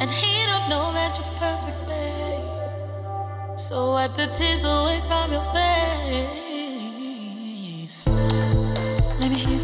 And 0.00 0.10
he 0.10 0.44
don't 0.44 0.68
know 0.68 0.92
that 0.92 1.16
you're 1.16 1.34
perfect, 1.38 1.86
babe. 1.86 3.58
So 3.58 3.92
wipe 3.92 4.12
the 4.14 4.26
tears 4.26 4.64
away 4.64 5.00
from 5.08 5.32
your 5.32 5.44
face. 5.54 6.26
Let 9.18 9.30
me 9.30 9.38
hear 9.38 9.58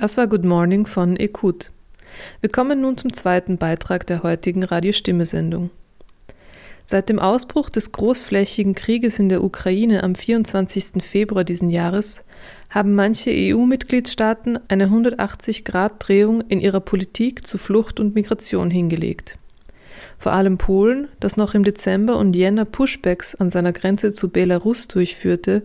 Das 0.00 0.16
war 0.16 0.28
Good 0.28 0.46
Morning 0.46 0.86
von 0.86 1.20
Ekut. 1.20 1.72
Wir 2.40 2.48
kommen 2.48 2.80
nun 2.80 2.96
zum 2.96 3.12
zweiten 3.12 3.58
Beitrag 3.58 4.06
der 4.06 4.22
heutigen 4.22 4.62
Radiostimme-Sendung. 4.62 5.68
Seit 6.86 7.10
dem 7.10 7.18
Ausbruch 7.18 7.68
des 7.68 7.92
großflächigen 7.92 8.74
Krieges 8.74 9.18
in 9.18 9.28
der 9.28 9.44
Ukraine 9.44 10.02
am 10.02 10.14
24. 10.14 11.02
Februar 11.02 11.44
diesen 11.44 11.68
Jahres 11.68 12.24
haben 12.70 12.94
manche 12.94 13.30
EU-Mitgliedstaaten 13.30 14.58
eine 14.68 14.86
180-Grad-Drehung 14.86 16.40
in 16.48 16.62
ihrer 16.62 16.80
Politik 16.80 17.46
zu 17.46 17.58
Flucht 17.58 18.00
und 18.00 18.14
Migration 18.14 18.70
hingelegt. 18.70 19.38
Vor 20.20 20.32
allem 20.32 20.58
Polen, 20.58 21.08
das 21.18 21.38
noch 21.38 21.54
im 21.54 21.64
Dezember 21.64 22.18
und 22.18 22.36
Jänner 22.36 22.66
Pushbacks 22.66 23.34
an 23.36 23.48
seiner 23.48 23.72
Grenze 23.72 24.12
zu 24.12 24.28
Belarus 24.28 24.86
durchführte 24.86 25.62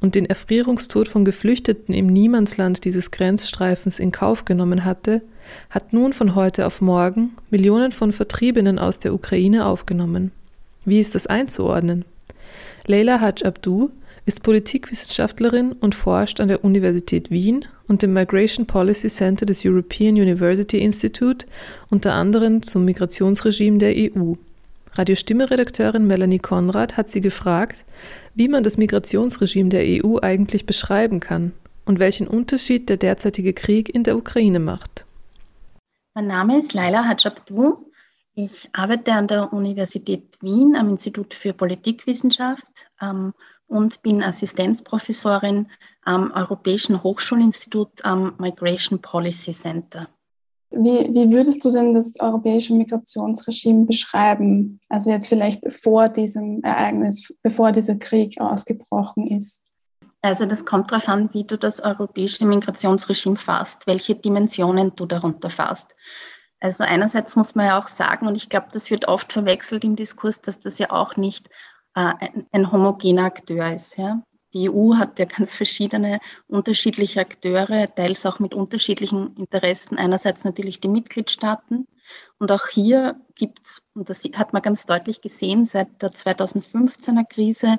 und 0.00 0.14
den 0.14 0.26
Erfrierungstod 0.26 1.08
von 1.08 1.24
Geflüchteten 1.24 1.92
im 1.92 2.06
Niemandsland 2.06 2.84
dieses 2.84 3.10
Grenzstreifens 3.10 3.98
in 3.98 4.12
Kauf 4.12 4.44
genommen 4.44 4.84
hatte, 4.84 5.22
hat 5.70 5.92
nun 5.92 6.12
von 6.12 6.36
heute 6.36 6.66
auf 6.66 6.80
morgen 6.80 7.32
Millionen 7.50 7.90
von 7.90 8.12
Vertriebenen 8.12 8.78
aus 8.78 9.00
der 9.00 9.12
Ukraine 9.12 9.66
aufgenommen. 9.66 10.30
Wie 10.84 11.00
ist 11.00 11.16
das 11.16 11.26
einzuordnen? 11.26 12.04
Leila 12.86 13.20
Haj 13.20 13.42
Abdu 13.44 13.90
ist 14.24 14.44
Politikwissenschaftlerin 14.44 15.72
und 15.72 15.96
forscht 15.96 16.40
an 16.40 16.46
der 16.46 16.62
Universität 16.64 17.32
Wien 17.32 17.64
und 17.88 18.02
dem 18.02 18.12
Migration 18.12 18.66
Policy 18.66 19.08
Center 19.08 19.46
des 19.46 19.64
European 19.64 20.14
University 20.14 20.78
Institute, 20.78 21.46
unter 21.90 22.14
anderem 22.14 22.62
zum 22.62 22.84
Migrationsregime 22.84 23.78
der 23.78 23.94
EU. 23.96 24.34
Radiostimme-Redakteurin 24.94 26.06
Melanie 26.06 26.38
Konrad 26.38 26.96
hat 26.96 27.10
sie 27.10 27.20
gefragt, 27.20 27.84
wie 28.34 28.48
man 28.48 28.64
das 28.64 28.78
Migrationsregime 28.78 29.68
der 29.68 29.84
EU 29.84 30.18
eigentlich 30.20 30.66
beschreiben 30.66 31.20
kann 31.20 31.52
und 31.84 31.98
welchen 31.98 32.26
Unterschied 32.26 32.88
der 32.88 32.96
derzeitige 32.96 33.52
Krieg 33.52 33.88
in 33.94 34.04
der 34.04 34.16
Ukraine 34.16 34.58
macht. 34.58 35.04
Mein 36.14 36.26
Name 36.26 36.58
ist 36.58 36.72
Laila 36.72 37.04
Hajabdu. 37.04 37.90
Ich 38.34 38.68
arbeite 38.72 39.12
an 39.12 39.28
der 39.28 39.52
Universität 39.52 40.38
Wien 40.42 40.76
am 40.76 40.90
Institut 40.90 41.34
für 41.34 41.52
Politikwissenschaft 41.52 42.90
ähm, 43.00 43.32
und 43.66 44.02
bin 44.02 44.22
Assistenzprofessorin 44.22 45.68
am 46.06 46.32
Europäischen 46.32 47.02
Hochschulinstitut 47.02 48.04
am 48.04 48.34
Migration 48.38 49.00
Policy 49.00 49.52
Center. 49.52 50.08
Wie, 50.70 51.08
wie 51.14 51.30
würdest 51.30 51.64
du 51.64 51.70
denn 51.70 51.94
das 51.94 52.18
europäische 52.18 52.74
Migrationsregime 52.74 53.86
beschreiben? 53.86 54.80
Also 54.88 55.10
jetzt 55.10 55.28
vielleicht 55.28 55.62
vor 55.72 56.08
diesem 56.08 56.62
Ereignis, 56.62 57.32
bevor 57.42 57.72
dieser 57.72 57.96
Krieg 57.96 58.40
ausgebrochen 58.40 59.26
ist? 59.28 59.64
Also 60.22 60.44
das 60.44 60.64
kommt 60.64 60.90
darauf 60.90 61.08
an, 61.08 61.28
wie 61.32 61.44
du 61.44 61.56
das 61.56 61.80
europäische 61.80 62.44
Migrationsregime 62.46 63.36
fasst, 63.36 63.86
welche 63.86 64.16
Dimensionen 64.16 64.92
du 64.96 65.06
darunter 65.06 65.50
fasst. 65.50 65.94
Also 66.58 66.84
einerseits 66.84 67.36
muss 67.36 67.54
man 67.54 67.66
ja 67.66 67.78
auch 67.78 67.86
sagen, 67.86 68.26
und 68.26 68.36
ich 68.36 68.48
glaube, 68.48 68.66
das 68.72 68.90
wird 68.90 69.08
oft 69.08 69.32
verwechselt 69.32 69.84
im 69.84 69.94
Diskurs, 69.94 70.40
dass 70.40 70.58
das 70.58 70.78
ja 70.78 70.90
auch 70.90 71.16
nicht 71.16 71.48
äh, 71.94 72.12
ein, 72.18 72.46
ein, 72.50 72.72
homogener 72.72 73.24
Akteur 73.24 73.72
ist. 73.72 73.96
Ja? 73.98 74.22
Die 74.56 74.70
EU 74.70 74.94
hat 74.94 75.18
ja 75.18 75.26
ganz 75.26 75.52
verschiedene 75.52 76.18
unterschiedliche 76.48 77.20
Akteure, 77.20 77.94
teils 77.94 78.24
auch 78.24 78.38
mit 78.38 78.54
unterschiedlichen 78.54 79.36
Interessen. 79.36 79.98
Einerseits 79.98 80.44
natürlich 80.44 80.80
die 80.80 80.88
Mitgliedstaaten. 80.88 81.86
Und 82.38 82.50
auch 82.50 82.66
hier 82.68 83.20
gibt 83.34 83.66
es, 83.66 83.82
und 83.92 84.08
das 84.08 84.24
hat 84.34 84.54
man 84.54 84.62
ganz 84.62 84.86
deutlich 84.86 85.20
gesehen, 85.20 85.66
seit 85.66 86.00
der 86.00 86.10
2015er 86.10 87.28
Krise 87.28 87.76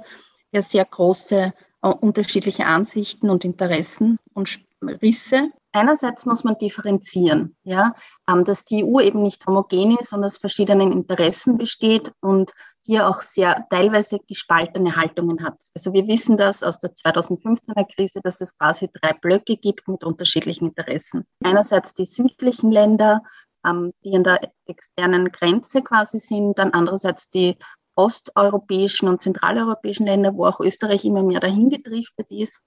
ja 0.52 0.62
sehr 0.62 0.86
große 0.86 1.52
äh, 1.82 1.88
unterschiedliche 1.88 2.68
Ansichten 2.68 3.32
und 3.32 3.44
Interessen 3.44 4.20
und 4.34 4.60
Risse. 5.02 5.50
Einerseits 5.72 6.28
muss 6.28 6.44
man 6.44 6.60
differenzieren, 6.60 7.56
ja, 7.64 7.96
ähm, 8.30 8.44
dass 8.44 8.66
die 8.66 8.84
EU 8.84 9.00
eben 9.00 9.24
nicht 9.24 9.48
homogen 9.48 9.98
ist 9.98 10.14
und 10.14 10.24
aus 10.24 10.38
verschiedenen 10.38 10.92
Interessen 10.92 11.58
besteht 11.58 12.12
und 12.20 12.54
hier 12.88 13.10
auch 13.10 13.22
sehr 13.22 13.68
teilweise 13.70 14.18
gespaltene 14.28 14.96
Haltungen 14.96 15.44
hat. 15.44 15.62
Also 15.76 15.92
wir 15.92 16.08
wissen 16.08 16.38
das 16.38 16.64
aus 16.64 16.80
der 16.80 16.92
2015er 16.92 17.86
Krise, 17.94 18.22
dass 18.24 18.40
es 18.40 18.58
quasi 18.58 18.90
drei 18.94 19.12
Blöcke 19.12 19.58
gibt 19.58 19.90
mit 19.90 20.06
unterschiedlichen 20.06 20.70
Interessen. 20.70 21.26
Einerseits 21.44 21.94
die 21.94 22.06
südlichen 22.06 22.72
Länder, 22.72 23.24
ähm, 23.68 23.92
die 24.06 24.16
an 24.16 24.24
der 24.24 24.40
externen 24.68 25.34
Grenze 25.34 25.82
quasi 25.82 26.20
sind, 26.20 26.58
dann 26.58 26.72
andererseits 26.72 27.30
die 27.30 27.58
osteuropäischen 27.96 29.10
und 29.10 29.22
zentraleuropäischen 29.22 30.06
Länder, 30.06 30.34
wo 30.34 30.46
auch 30.46 30.62
Österreich 30.62 31.04
immer 31.04 31.24
mehr 31.24 31.42
dahin 31.42 31.70
gedriftet 31.70 32.28
ist. 32.30 32.62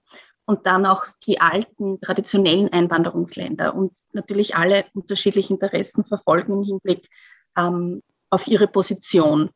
Und 0.45 0.67
dann 0.67 0.85
auch 0.85 1.03
die 1.25 1.41
alten, 1.41 1.99
traditionellen 1.99 2.71
Einwanderungsländer 2.71 3.73
und 3.73 3.93
natürlich 4.11 4.55
alle 4.55 4.85
unterschiedliche 4.93 5.53
Interessen 5.53 6.05
verfolgen 6.05 6.53
im 6.53 6.63
Hinblick 6.63 7.09
ähm, 7.57 8.03
auf 8.29 8.47
ihre 8.47 8.67
Position 8.67 9.49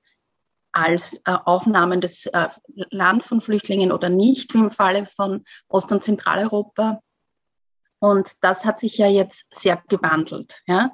als 0.76 1.21
äh, 1.26 1.32
aufnahmendes 1.45 2.26
äh, 2.28 2.49
Land 2.91 3.23
von 3.23 3.39
Flüchtlingen 3.39 3.93
oder 3.93 4.09
nicht, 4.09 4.53
wie 4.53 4.59
im 4.59 4.71
Falle 4.71 5.05
von 5.05 5.43
Ost- 5.69 5.91
und 5.91 6.03
Zentraleuropa. 6.03 6.99
Und 7.99 8.34
das 8.41 8.65
hat 8.65 8.82
sich 8.82 8.97
ja 8.97 9.07
jetzt 9.07 9.45
sehr 9.53 9.82
gewandelt. 9.88 10.61
Ja? 10.67 10.91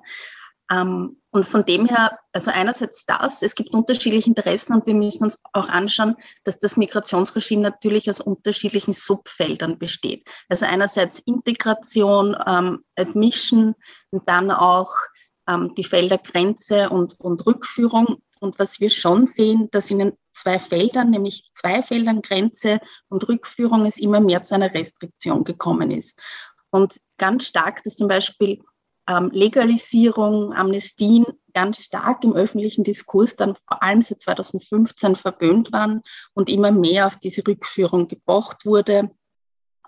Ähm, 0.72 1.18
und 1.32 1.48
von 1.48 1.66
dem 1.66 1.88
her, 1.88 2.20
also 2.32 2.52
einerseits 2.52 3.06
das, 3.06 3.42
es 3.42 3.56
gibt 3.56 3.74
unterschiedliche 3.74 4.30
Interessen 4.30 4.74
und 4.76 4.86
wir 4.86 4.94
müssen 4.94 5.24
uns 5.24 5.40
auch 5.54 5.68
anschauen, 5.68 6.16
dass 6.44 6.60
das 6.60 6.78
Migrationsregime 6.78 7.64
natürlich 7.64 8.08
aus 8.10 8.20
unterschiedlichen 8.20 8.94
Subfeldern 8.94 9.80
besteht. 9.80 10.30
Also 10.48 10.68
einerseits 10.68 11.20
Integration, 11.26 12.38
ähm, 12.46 12.84
Admission 12.96 13.74
und 14.12 14.30
dann 14.30 14.52
auch 14.52 14.92
ähm, 15.50 15.74
die 15.76 15.84
Felder 15.84 16.20
Grenze 16.20 16.90
und, 16.90 17.20
und 17.20 17.46
Rückführung. 17.48 18.22
Und 18.42 18.58
was 18.58 18.80
wir 18.80 18.90
schon 18.90 19.28
sehen, 19.28 19.70
dass 19.72 19.92
in 19.92 20.00
den 20.00 20.14
zwei 20.32 20.58
Feldern, 20.58 21.12
nämlich 21.12 21.50
zwei 21.54 21.84
Feldern 21.84 22.24
Grenze 22.24 22.80
und 23.08 23.28
Rückführung, 23.30 23.86
es 23.86 24.00
immer 24.00 24.20
mehr 24.20 24.42
zu 24.42 24.56
einer 24.56 24.74
Restriktion 24.74 25.44
gekommen 25.44 25.92
ist. 25.92 26.20
Und 26.72 27.00
ganz 27.20 27.46
stark, 27.46 27.84
dass 27.84 27.96
zum 27.96 28.08
Beispiel 28.08 28.64
ähm, 29.08 29.30
Legalisierung, 29.32 30.54
Amnestien 30.54 31.26
ganz 31.54 31.84
stark 31.84 32.24
im 32.24 32.34
öffentlichen 32.34 32.84
Diskurs 32.84 33.36
dann 33.36 33.56
vor 33.68 33.84
allem 33.84 34.02
seit 34.02 34.22
2015 34.22 35.16
verböhnt 35.16 35.72
waren 35.72 36.02
und 36.34 36.50
immer 36.50 36.72
mehr 36.72 37.06
auf 37.06 37.18
diese 37.18 37.46
Rückführung 37.46 38.08
gepocht 38.08 38.66
wurde 38.66 39.12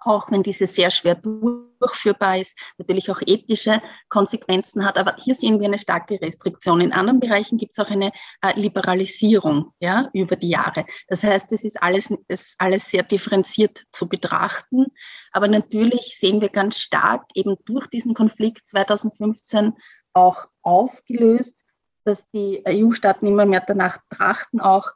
auch 0.05 0.31
wenn 0.31 0.43
diese 0.43 0.67
sehr 0.67 0.91
schwer 0.91 1.15
durchführbar 1.15 2.39
ist, 2.39 2.57
natürlich 2.77 3.09
auch 3.11 3.21
ethische 3.25 3.81
Konsequenzen 4.09 4.85
hat. 4.85 4.97
Aber 4.97 5.15
hier 5.17 5.35
sehen 5.35 5.59
wir 5.59 5.67
eine 5.67 5.79
starke 5.79 6.19
Restriktion. 6.21 6.81
In 6.81 6.93
anderen 6.93 7.19
Bereichen 7.19 7.57
gibt 7.57 7.77
es 7.77 7.83
auch 7.83 7.89
eine 7.89 8.11
äh, 8.41 8.59
Liberalisierung 8.59 9.73
ja, 9.79 10.09
über 10.13 10.35
die 10.35 10.49
Jahre. 10.49 10.85
Das 11.07 11.23
heißt, 11.23 11.51
es 11.51 11.63
ist 11.63 11.81
alles, 11.81 12.13
ist 12.27 12.55
alles 12.57 12.89
sehr 12.89 13.03
differenziert 13.03 13.83
zu 13.91 14.07
betrachten. 14.07 14.87
Aber 15.31 15.47
natürlich 15.47 16.17
sehen 16.17 16.41
wir 16.41 16.49
ganz 16.49 16.79
stark 16.79 17.25
eben 17.33 17.55
durch 17.65 17.87
diesen 17.87 18.13
Konflikt 18.13 18.67
2015 18.67 19.73
auch 20.13 20.47
ausgelöst, 20.61 21.63
dass 22.03 22.29
die 22.31 22.63
EU-Staaten 22.67 23.27
immer 23.27 23.45
mehr 23.45 23.63
danach 23.65 23.97
trachten, 24.09 24.59
auch 24.59 24.91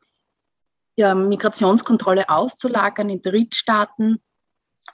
ja, 0.96 1.14
Migrationskontrolle 1.16 2.28
auszulagern 2.30 3.10
in 3.10 3.22
Drittstaaten 3.22 4.20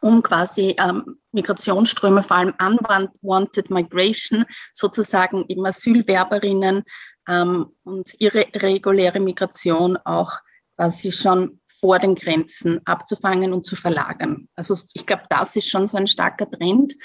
um 0.02 0.22
quasi 0.22 0.76
ähm, 0.80 1.18
Migrationsströme, 1.32 2.24
vor 2.24 2.38
allem 2.38 2.54
unwanted 2.60 3.70
migration, 3.70 4.46
sozusagen 4.72 5.46
eben 5.48 5.66
Asylwerberinnen 5.66 6.84
ähm, 7.28 7.68
und 7.84 8.12
ihre 8.20 8.46
reguläre 8.56 9.20
Migration 9.20 9.98
auch 9.98 10.32
quasi 10.76 11.12
schon 11.12 11.60
vor 11.80 12.00
den 12.00 12.16
Grenzen 12.16 12.80
abzufangen 12.86 13.54
und 13.54 13.66
zu 13.66 13.76
verlagern. 13.76 14.48
Also 14.56 14.76
ich 14.94 15.06
glaube, 15.06 15.24
das 15.30 15.56
ist 15.56 15.70
schon 15.70 15.88
so 15.88 15.98
ein 15.98 16.08
starker 16.08 16.50
Trend. 16.50 16.96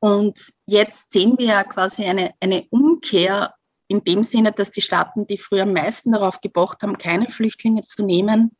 Und 0.00 0.52
jetzt 0.66 1.12
sehen 1.12 1.36
wir 1.38 1.46
ja 1.46 1.64
quasi 1.64 2.04
eine, 2.04 2.32
eine 2.40 2.66
Umkehr 2.70 3.54
in 3.88 4.02
dem 4.02 4.24
Sinne, 4.24 4.52
dass 4.52 4.70
die 4.70 4.80
Staaten, 4.80 5.26
die 5.26 5.38
früher 5.38 5.62
am 5.62 5.72
meisten 5.72 6.12
darauf 6.12 6.40
gepocht 6.40 6.82
haben, 6.82 6.98
keine 6.98 7.30
Flüchtlinge 7.30 7.82
zu 7.82 8.04
nehmen, 8.04 8.56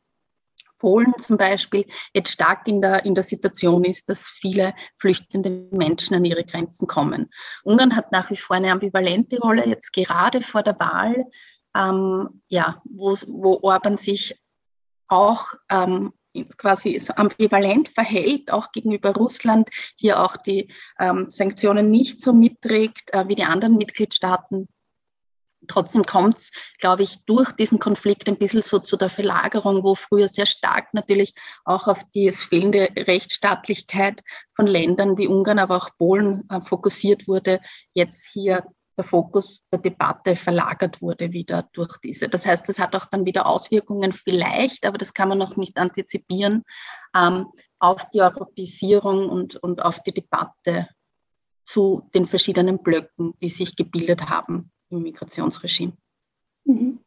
Polen 0.85 1.15
zum 1.17 1.37
Beispiel 1.37 1.83
jetzt 2.13 2.33
stark 2.33 2.67
in 2.67 2.79
der, 2.79 3.05
in 3.05 3.15
der 3.15 3.23
Situation 3.23 3.83
ist, 3.85 4.07
dass 4.07 4.29
viele 4.29 4.75
flüchtende 4.95 5.67
Menschen 5.71 6.15
an 6.15 6.25
ihre 6.25 6.43
Grenzen 6.43 6.87
kommen. 6.87 7.31
Ungarn 7.63 7.95
hat 7.95 8.11
nach 8.11 8.29
wie 8.29 8.37
vor 8.37 8.57
eine 8.57 8.71
ambivalente 8.71 9.39
Rolle, 9.39 9.65
jetzt 9.65 9.93
gerade 9.93 10.43
vor 10.43 10.61
der 10.61 10.79
Wahl, 10.79 11.25
ähm, 11.75 12.43
ja, 12.49 12.83
wo, 12.83 13.15
wo 13.25 13.59
Orban 13.63 13.97
sich 13.97 14.39
auch 15.07 15.47
ähm, 15.71 16.13
quasi 16.55 16.99
so 16.99 17.15
ambivalent 17.15 17.89
verhält, 17.89 18.51
auch 18.51 18.71
gegenüber 18.71 19.09
Russland, 19.15 19.69
hier 19.95 20.21
auch 20.21 20.37
die 20.37 20.71
ähm, 20.99 21.25
Sanktionen 21.29 21.89
nicht 21.89 22.21
so 22.21 22.31
mitträgt 22.31 23.11
äh, 23.11 23.27
wie 23.27 23.33
die 23.33 23.45
anderen 23.45 23.77
Mitgliedstaaten. 23.77 24.67
Trotzdem 25.67 26.03
kommt 26.03 26.37
es, 26.37 26.51
glaube 26.79 27.03
ich, 27.03 27.25
durch 27.25 27.51
diesen 27.51 27.79
Konflikt 27.79 28.27
ein 28.27 28.37
bisschen 28.37 28.61
so 28.61 28.79
zu 28.79 28.97
der 28.97 29.09
Verlagerung, 29.09 29.83
wo 29.83 29.95
früher 29.95 30.27
sehr 30.27 30.45
stark 30.45 30.93
natürlich 30.93 31.33
auch 31.63 31.87
auf 31.87 32.03
die 32.13 32.31
fehlende 32.31 32.89
Rechtsstaatlichkeit 32.95 34.21
von 34.51 34.67
Ländern 34.67 35.17
wie 35.17 35.27
Ungarn, 35.27 35.59
aber 35.59 35.77
auch 35.77 35.89
Polen 35.97 36.47
äh, 36.49 36.61
fokussiert 36.61 37.27
wurde, 37.27 37.59
jetzt 37.93 38.29
hier 38.31 38.63
der 38.97 39.03
Fokus 39.03 39.65
der 39.71 39.79
Debatte 39.79 40.35
verlagert 40.35 41.01
wurde 41.01 41.33
wieder 41.33 41.67
durch 41.73 41.97
diese. 41.97 42.29
Das 42.29 42.45
heißt, 42.45 42.67
das 42.67 42.79
hat 42.79 42.95
auch 42.95 43.05
dann 43.05 43.25
wieder 43.25 43.45
Auswirkungen 43.45 44.13
vielleicht, 44.13 44.85
aber 44.85 44.97
das 44.97 45.13
kann 45.13 45.29
man 45.29 45.37
noch 45.37 45.57
nicht 45.57 45.77
antizipieren, 45.77 46.63
ähm, 47.15 47.47
auf 47.79 48.09
die 48.09 48.21
Europäisierung 48.21 49.29
und, 49.29 49.57
und 49.57 49.81
auf 49.81 50.01
die 50.01 50.13
Debatte 50.13 50.87
zu 51.63 52.09
den 52.13 52.25
verschiedenen 52.25 52.81
Blöcken, 52.81 53.33
die 53.41 53.49
sich 53.49 53.75
gebildet 53.75 54.29
haben 54.29 54.71
im 54.89 55.03
Migrationsregime. 55.03 55.93
Mhm. 56.65 56.99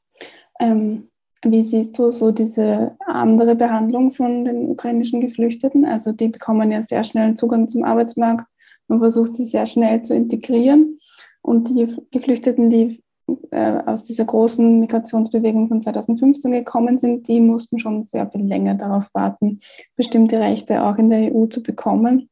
Ähm, 0.60 1.08
wie 1.44 1.62
siehst 1.62 1.98
du 1.98 2.10
so 2.10 2.32
diese 2.32 2.96
andere 3.06 3.54
Behandlung 3.54 4.12
von 4.12 4.44
den 4.44 4.70
ukrainischen 4.70 5.20
Geflüchteten? 5.20 5.84
Also 5.84 6.12
die 6.12 6.28
bekommen 6.28 6.72
ja 6.72 6.82
sehr 6.82 7.04
schnell 7.04 7.34
Zugang 7.34 7.68
zum 7.68 7.84
Arbeitsmarkt. 7.84 8.46
Man 8.88 8.98
versucht 8.98 9.36
sie 9.36 9.44
sehr 9.44 9.66
schnell 9.66 10.02
zu 10.02 10.14
integrieren. 10.14 10.98
Und 11.42 11.68
die 11.68 11.94
Geflüchteten, 12.10 12.70
die 12.70 13.02
äh, 13.50 13.82
aus 13.86 14.04
dieser 14.04 14.24
großen 14.24 14.80
Migrationsbewegung 14.80 15.68
von 15.68 15.80
2015 15.80 16.50
gekommen 16.50 16.98
sind, 16.98 17.28
die 17.28 17.40
mussten 17.40 17.78
schon 17.78 18.02
sehr 18.02 18.28
viel 18.30 18.44
länger 18.44 18.74
darauf 18.74 19.04
warten, 19.12 19.60
bestimmte 19.96 20.40
Rechte 20.40 20.82
auch 20.82 20.96
in 20.96 21.10
der 21.10 21.32
EU 21.34 21.46
zu 21.46 21.62
bekommen. 21.62 22.28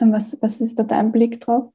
Was, 0.00 0.38
was 0.40 0.60
ist 0.60 0.78
da 0.78 0.82
dein 0.82 1.12
Blick 1.12 1.40
drauf? 1.40 1.70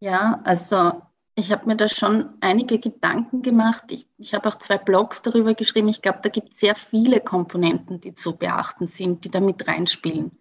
Ja, 0.00 0.40
also 0.44 0.92
ich 1.40 1.50
habe 1.50 1.66
mir 1.66 1.76
da 1.76 1.88
schon 1.88 2.30
einige 2.40 2.78
Gedanken 2.78 3.42
gemacht. 3.42 3.84
Ich, 3.90 4.06
ich 4.18 4.34
habe 4.34 4.48
auch 4.48 4.56
zwei 4.56 4.78
Blogs 4.78 5.22
darüber 5.22 5.54
geschrieben. 5.54 5.88
Ich 5.88 6.02
glaube, 6.02 6.20
da 6.22 6.28
gibt 6.28 6.52
es 6.52 6.60
sehr 6.60 6.74
viele 6.74 7.20
Komponenten, 7.20 8.00
die 8.00 8.14
zu 8.14 8.36
beachten 8.36 8.86
sind, 8.86 9.24
die 9.24 9.30
da 9.30 9.40
mit 9.40 9.66
reinspielen. 9.66 10.38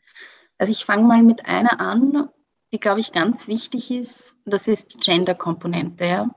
Also 0.58 0.72
ich 0.72 0.86
fange 0.86 1.04
mal 1.04 1.24
mit 1.24 1.45
einer 1.45 1.80
an, 1.80 2.30
die, 2.72 2.80
glaube 2.80 3.00
ich, 3.00 3.14
ganz 3.14 3.47
wichtig 3.47 3.91
ist. 3.91 4.36
Das 4.45 4.68
ist 4.68 4.93
die 4.93 5.00
Gender-Komponente. 5.00 6.06
Ja. 6.06 6.36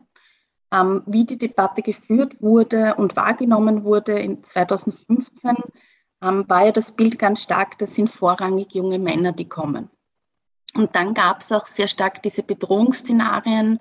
Ähm, 0.72 1.02
wie 1.06 1.24
die 1.24 1.38
Debatte 1.38 1.82
geführt 1.82 2.40
wurde 2.40 2.94
und 2.94 3.16
wahrgenommen 3.16 3.84
wurde 3.84 4.18
in 4.18 4.42
2015, 4.42 5.56
ähm, 6.22 6.48
war 6.48 6.64
ja 6.64 6.72
das 6.72 6.92
Bild 6.92 7.18
ganz 7.18 7.42
stark, 7.42 7.76
das 7.78 7.94
sind 7.94 8.08
vorrangig 8.08 8.74
junge 8.74 8.98
Männer, 8.98 9.32
die 9.32 9.48
kommen. 9.48 9.90
Und 10.74 10.94
dann 10.94 11.12
gab 11.12 11.42
es 11.42 11.52
auch 11.52 11.66
sehr 11.66 11.88
stark 11.88 12.22
diese 12.22 12.42
Bedrohungsszenarien, 12.42 13.78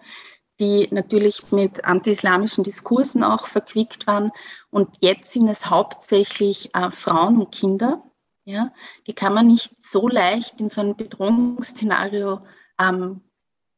die 0.61 0.87
natürlich 0.91 1.51
mit 1.51 1.83
anti-islamischen 1.83 2.63
Diskursen 2.63 3.23
auch 3.23 3.47
verquickt 3.47 4.05
waren. 4.05 4.31
Und 4.69 4.89
jetzt 4.99 5.33
sind 5.33 5.47
es 5.47 5.69
hauptsächlich 5.69 6.73
äh, 6.75 6.91
Frauen 6.91 7.39
und 7.41 7.51
Kinder. 7.51 8.03
Ja? 8.45 8.71
Die 9.07 9.13
kann 9.13 9.33
man 9.33 9.47
nicht 9.47 9.83
so 9.83 10.07
leicht 10.07 10.61
in 10.61 10.69
so 10.69 10.81
ein 10.81 10.95
Bedrohungsszenario 10.95 12.41
ähm, 12.79 13.21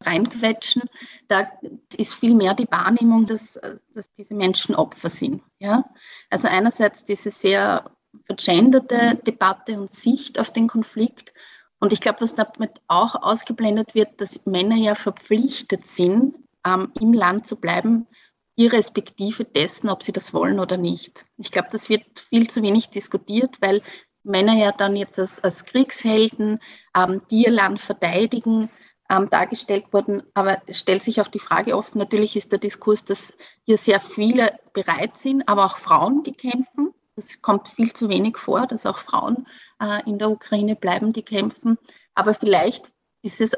reinquetschen. 0.01 0.84
Da 1.29 1.49
ist 1.95 2.15
viel 2.15 2.36
mehr 2.36 2.53
die 2.53 2.69
Wahrnehmung, 2.69 3.27
dass, 3.27 3.53
dass 3.93 4.11
diese 4.17 4.36
Menschen 4.36 4.75
Opfer 4.75 5.09
sind. 5.09 5.41
Ja? 5.59 5.86
Also 6.29 6.49
einerseits 6.49 7.05
diese 7.05 7.31
sehr 7.31 7.91
vergenderte 8.25 9.15
Debatte 9.25 9.79
und 9.79 9.89
Sicht 9.89 10.38
auf 10.38 10.51
den 10.51 10.67
Konflikt. 10.67 11.34
Und 11.79 11.93
ich 11.93 12.01
glaube, 12.01 12.21
was 12.21 12.36
damit 12.36 12.81
auch 12.88 13.15
ausgeblendet 13.15 13.95
wird, 13.95 14.19
dass 14.19 14.45
Männer 14.45 14.75
ja 14.75 14.95
verpflichtet 14.95 15.88
sind, 15.88 16.36
ähm, 16.66 16.91
im 16.99 17.14
Land 17.14 17.47
zu 17.47 17.55
bleiben, 17.57 18.07
irrespektive 18.55 19.45
dessen, 19.45 19.89
ob 19.89 20.03
sie 20.03 20.11
das 20.11 20.34
wollen 20.34 20.59
oder 20.59 20.78
nicht. 20.78 21.26
Ich 21.38 21.51
glaube, 21.51 21.70
das 21.72 21.89
wird 21.89 22.20
viel 22.20 22.49
zu 22.49 22.61
wenig 22.61 22.89
diskutiert, 22.89 23.57
weil 23.61 23.82
Männer 24.24 24.53
ja 24.53 24.72
dann 24.72 24.95
jetzt 24.95 25.20
als, 25.20 25.43
als 25.43 25.66
Kriegshelden, 25.66 26.59
ähm, 26.95 27.22
die 27.30 27.45
ihr 27.45 27.51
Land 27.51 27.82
verteidigen, 27.82 28.70
ähm, 29.09 29.30
dargestellt 29.30 29.86
wurden. 29.91 30.24
Aber 30.34 30.61
es 30.66 30.80
stellt 30.80 31.03
sich 31.03 31.20
auch 31.22 31.28
die 31.28 31.39
Frage 31.39 31.76
oft, 31.76 31.95
natürlich 31.95 32.36
ist 32.36 32.51
der 32.51 32.59
Diskurs, 32.59 33.03
dass 33.05 33.36
hier 33.64 33.78
sehr 33.78 33.99
viele 33.99 34.57
bereit 34.74 35.18
sind, 35.18 35.47
aber 35.47 35.66
auch 35.66 35.78
Frauen, 35.78 36.24
die 36.24 36.34
kämpfen. 36.34 36.93
Das 37.16 37.41
kommt 37.41 37.68
viel 37.68 37.93
zu 37.93 38.09
wenig 38.09 38.38
vor, 38.38 38.66
dass 38.66 38.86
auch 38.86 38.97
Frauen 38.97 39.47
äh, 39.80 40.01
in 40.09 40.18
der 40.18 40.32
Ukraine 40.32 40.76
bleiben, 40.76 41.14
die 41.14 41.22
kämpfen. 41.22 41.78
Aber 42.16 42.34
vielleicht 42.34 42.91
ist 43.22 43.39
es, 43.41 43.57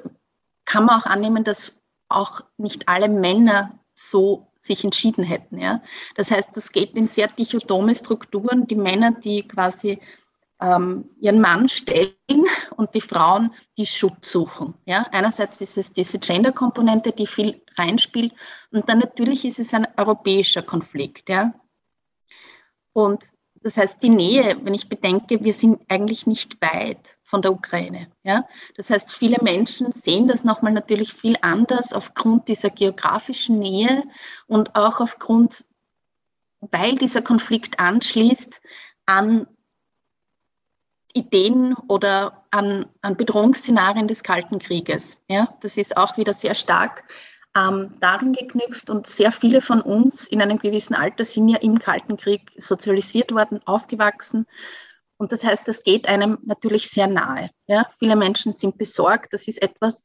kann 0.65 0.85
man 0.85 0.99
auch 0.99 1.05
annehmen, 1.05 1.43
dass 1.43 1.77
auch 2.09 2.41
nicht 2.57 2.87
alle 2.87 3.09
Männer 3.09 3.79
so 3.93 4.47
sich 4.59 4.83
entschieden 4.83 5.23
hätten. 5.23 5.59
Ja? 5.59 5.81
Das 6.15 6.31
heißt, 6.31 6.49
das 6.53 6.71
geht 6.71 6.95
in 6.95 7.07
sehr 7.07 7.27
dichotome 7.27 7.95
Strukturen. 7.95 8.67
Die 8.67 8.75
Männer, 8.75 9.11
die 9.11 9.47
quasi 9.47 9.99
ähm, 10.61 11.09
ihren 11.19 11.41
Mann 11.41 11.69
stellen 11.69 12.13
und 12.75 12.95
die 12.95 13.01
Frauen, 13.01 13.53
die 13.77 13.85
Schutz 13.85 14.31
suchen. 14.31 14.73
Ja? 14.85 15.05
Einerseits 15.11 15.61
ist 15.61 15.77
es 15.77 15.93
diese 15.93 16.19
Gender-Komponente, 16.19 17.11
die 17.11 17.27
viel 17.27 17.61
reinspielt 17.77 18.33
und 18.71 18.87
dann 18.89 18.99
natürlich 18.99 19.45
ist 19.45 19.59
es 19.59 19.73
ein 19.73 19.87
europäischer 19.97 20.61
Konflikt. 20.61 21.29
Ja? 21.29 21.53
Und 22.93 23.25
das 23.61 23.77
heißt, 23.77 24.01
die 24.01 24.09
Nähe, 24.09 24.57
wenn 24.61 24.73
ich 24.73 24.89
bedenke, 24.89 25.43
wir 25.43 25.53
sind 25.53 25.81
eigentlich 25.89 26.27
nicht 26.27 26.61
weit 26.61 27.17
von 27.35 27.41
der 27.41 27.51
Ukraine. 27.51 28.07
Ja? 28.23 28.47
Das 28.77 28.89
heißt, 28.89 29.11
viele 29.11 29.43
Menschen 29.43 29.91
sehen 29.91 30.25
das 30.25 30.45
nochmal 30.45 30.71
natürlich 30.71 31.13
viel 31.13 31.35
anders 31.41 31.91
aufgrund 31.91 32.47
dieser 32.47 32.69
geografischen 32.69 33.59
Nähe 33.59 34.03
und 34.47 34.73
auch 34.77 35.01
aufgrund, 35.01 35.65
weil 36.61 36.95
dieser 36.95 37.21
Konflikt 37.21 37.77
anschließt 37.77 38.61
an 39.05 39.47
Ideen 41.13 41.75
oder 41.89 42.45
an, 42.51 42.85
an 43.01 43.17
Bedrohungsszenarien 43.17 44.07
des 44.07 44.23
Kalten 44.23 44.57
Krieges. 44.57 45.17
Ja? 45.27 45.57
Das 45.59 45.75
ist 45.75 45.97
auch 45.97 46.15
wieder 46.15 46.33
sehr 46.33 46.55
stark 46.55 47.03
ähm, 47.53 47.91
darin 47.99 48.31
geknüpft 48.31 48.89
und 48.89 49.07
sehr 49.07 49.33
viele 49.33 49.59
von 49.59 49.81
uns 49.81 50.25
in 50.29 50.41
einem 50.41 50.59
gewissen 50.59 50.93
Alter 50.93 51.25
sind 51.25 51.49
ja 51.49 51.57
im 51.57 51.79
Kalten 51.79 52.15
Krieg 52.15 52.51
sozialisiert 52.57 53.33
worden, 53.33 53.59
aufgewachsen. 53.65 54.45
Und 55.17 55.31
das 55.31 55.43
heißt, 55.43 55.67
das 55.67 55.83
geht 55.83 56.07
einem 56.07 56.37
natürlich 56.43 56.89
sehr 56.89 57.07
nahe. 57.07 57.49
Ja? 57.67 57.89
Viele 57.99 58.15
Menschen 58.15 58.53
sind 58.53 58.77
besorgt. 58.77 59.33
Das 59.33 59.47
ist 59.47 59.61
etwas, 59.61 60.03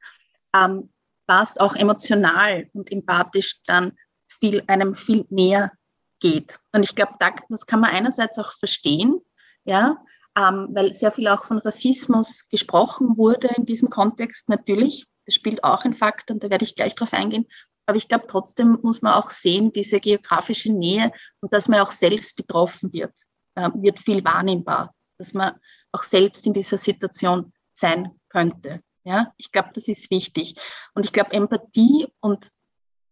ähm, 0.55 0.91
was 1.27 1.59
auch 1.59 1.75
emotional 1.77 2.69
und 2.73 2.91
empathisch 2.91 3.61
dann 3.67 3.93
viel, 4.29 4.63
einem 4.67 4.95
viel 4.95 5.27
näher 5.31 5.73
geht. 6.21 6.61
Und 6.73 6.83
ich 6.83 6.95
glaube, 6.95 7.15
da, 7.19 7.31
das 7.49 7.67
kann 7.67 7.81
man 7.81 7.91
einerseits 7.91 8.39
auch 8.39 8.53
verstehen, 8.53 9.21
ja, 9.65 9.97
ähm, 10.37 10.69
weil 10.73 10.93
sehr 10.93 11.11
viel 11.11 11.29
auch 11.29 11.45
von 11.45 11.59
Rassismus 11.59 12.49
gesprochen 12.49 13.17
wurde 13.17 13.49
in 13.57 13.67
diesem 13.67 13.91
Kontext 13.91 14.49
natürlich. 14.49 15.07
Das 15.27 15.35
spielt 15.35 15.65
auch 15.65 15.85
ein 15.85 15.95
Faktor 15.95 16.35
und 16.35 16.45
da 16.45 16.51
werde 16.51 16.65
ich 16.65 16.77
gleich 16.77 16.95
drauf 16.95 17.13
eingehen. 17.13 17.47
Aber 17.87 17.97
ich 17.97 18.09
glaube, 18.09 18.27
trotzdem 18.29 18.79
muss 18.83 19.03
man 19.03 19.15
auch 19.15 19.31
sehen, 19.31 19.73
diese 19.73 19.99
geografische 19.99 20.73
Nähe 20.73 21.11
und 21.41 21.53
dass 21.53 21.69
man 21.69 21.81
auch 21.81 21.91
selbst 21.91 22.37
betroffen 22.37 22.93
wird, 22.93 23.15
äh, 23.57 23.69
wird 23.75 23.99
viel 23.99 24.25
wahrnehmbar, 24.25 24.95
dass 25.21 25.35
man 25.35 25.53
auch 25.93 26.03
selbst 26.03 26.47
in 26.47 26.53
dieser 26.53 26.79
Situation 26.79 27.53
sein 27.73 28.11
könnte. 28.29 28.83
Ja, 29.05 29.33
ich 29.37 29.53
glaube, 29.53 29.71
das 29.75 29.87
ist 29.87 30.11
wichtig. 30.11 30.57
Und 30.95 31.05
ich 31.05 31.13
glaube, 31.13 31.33
Empathie 31.33 32.07
und 32.21 32.51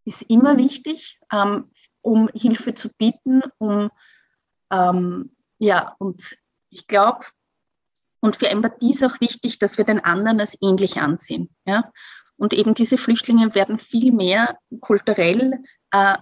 ist 0.05 0.23
immer 0.23 0.57
wichtig, 0.57 1.19
ähm, 1.31 1.71
um 2.01 2.29
Hilfe 2.33 2.73
zu 2.73 2.89
bieten, 2.97 3.41
um 3.57 3.89
ähm, 4.71 5.35
ja, 5.59 5.95
und 5.99 6.35
ich 6.69 6.87
glaube, 6.87 7.25
und 8.21 8.35
für 8.35 8.49
Empathie 8.49 8.91
ist 8.91 9.03
auch 9.03 9.19
wichtig, 9.21 9.59
dass 9.59 9.77
wir 9.77 9.85
den 9.85 10.03
anderen 10.03 10.39
als 10.39 10.57
ähnlich 10.61 10.99
ansehen. 10.99 11.49
Ja? 11.65 11.91
Und 12.37 12.53
eben 12.53 12.73
diese 12.73 12.97
Flüchtlinge 12.97 13.53
werden 13.55 13.77
viel 13.77 14.11
mehr 14.11 14.57
kulturell 14.81 15.63
äh, 15.91 16.17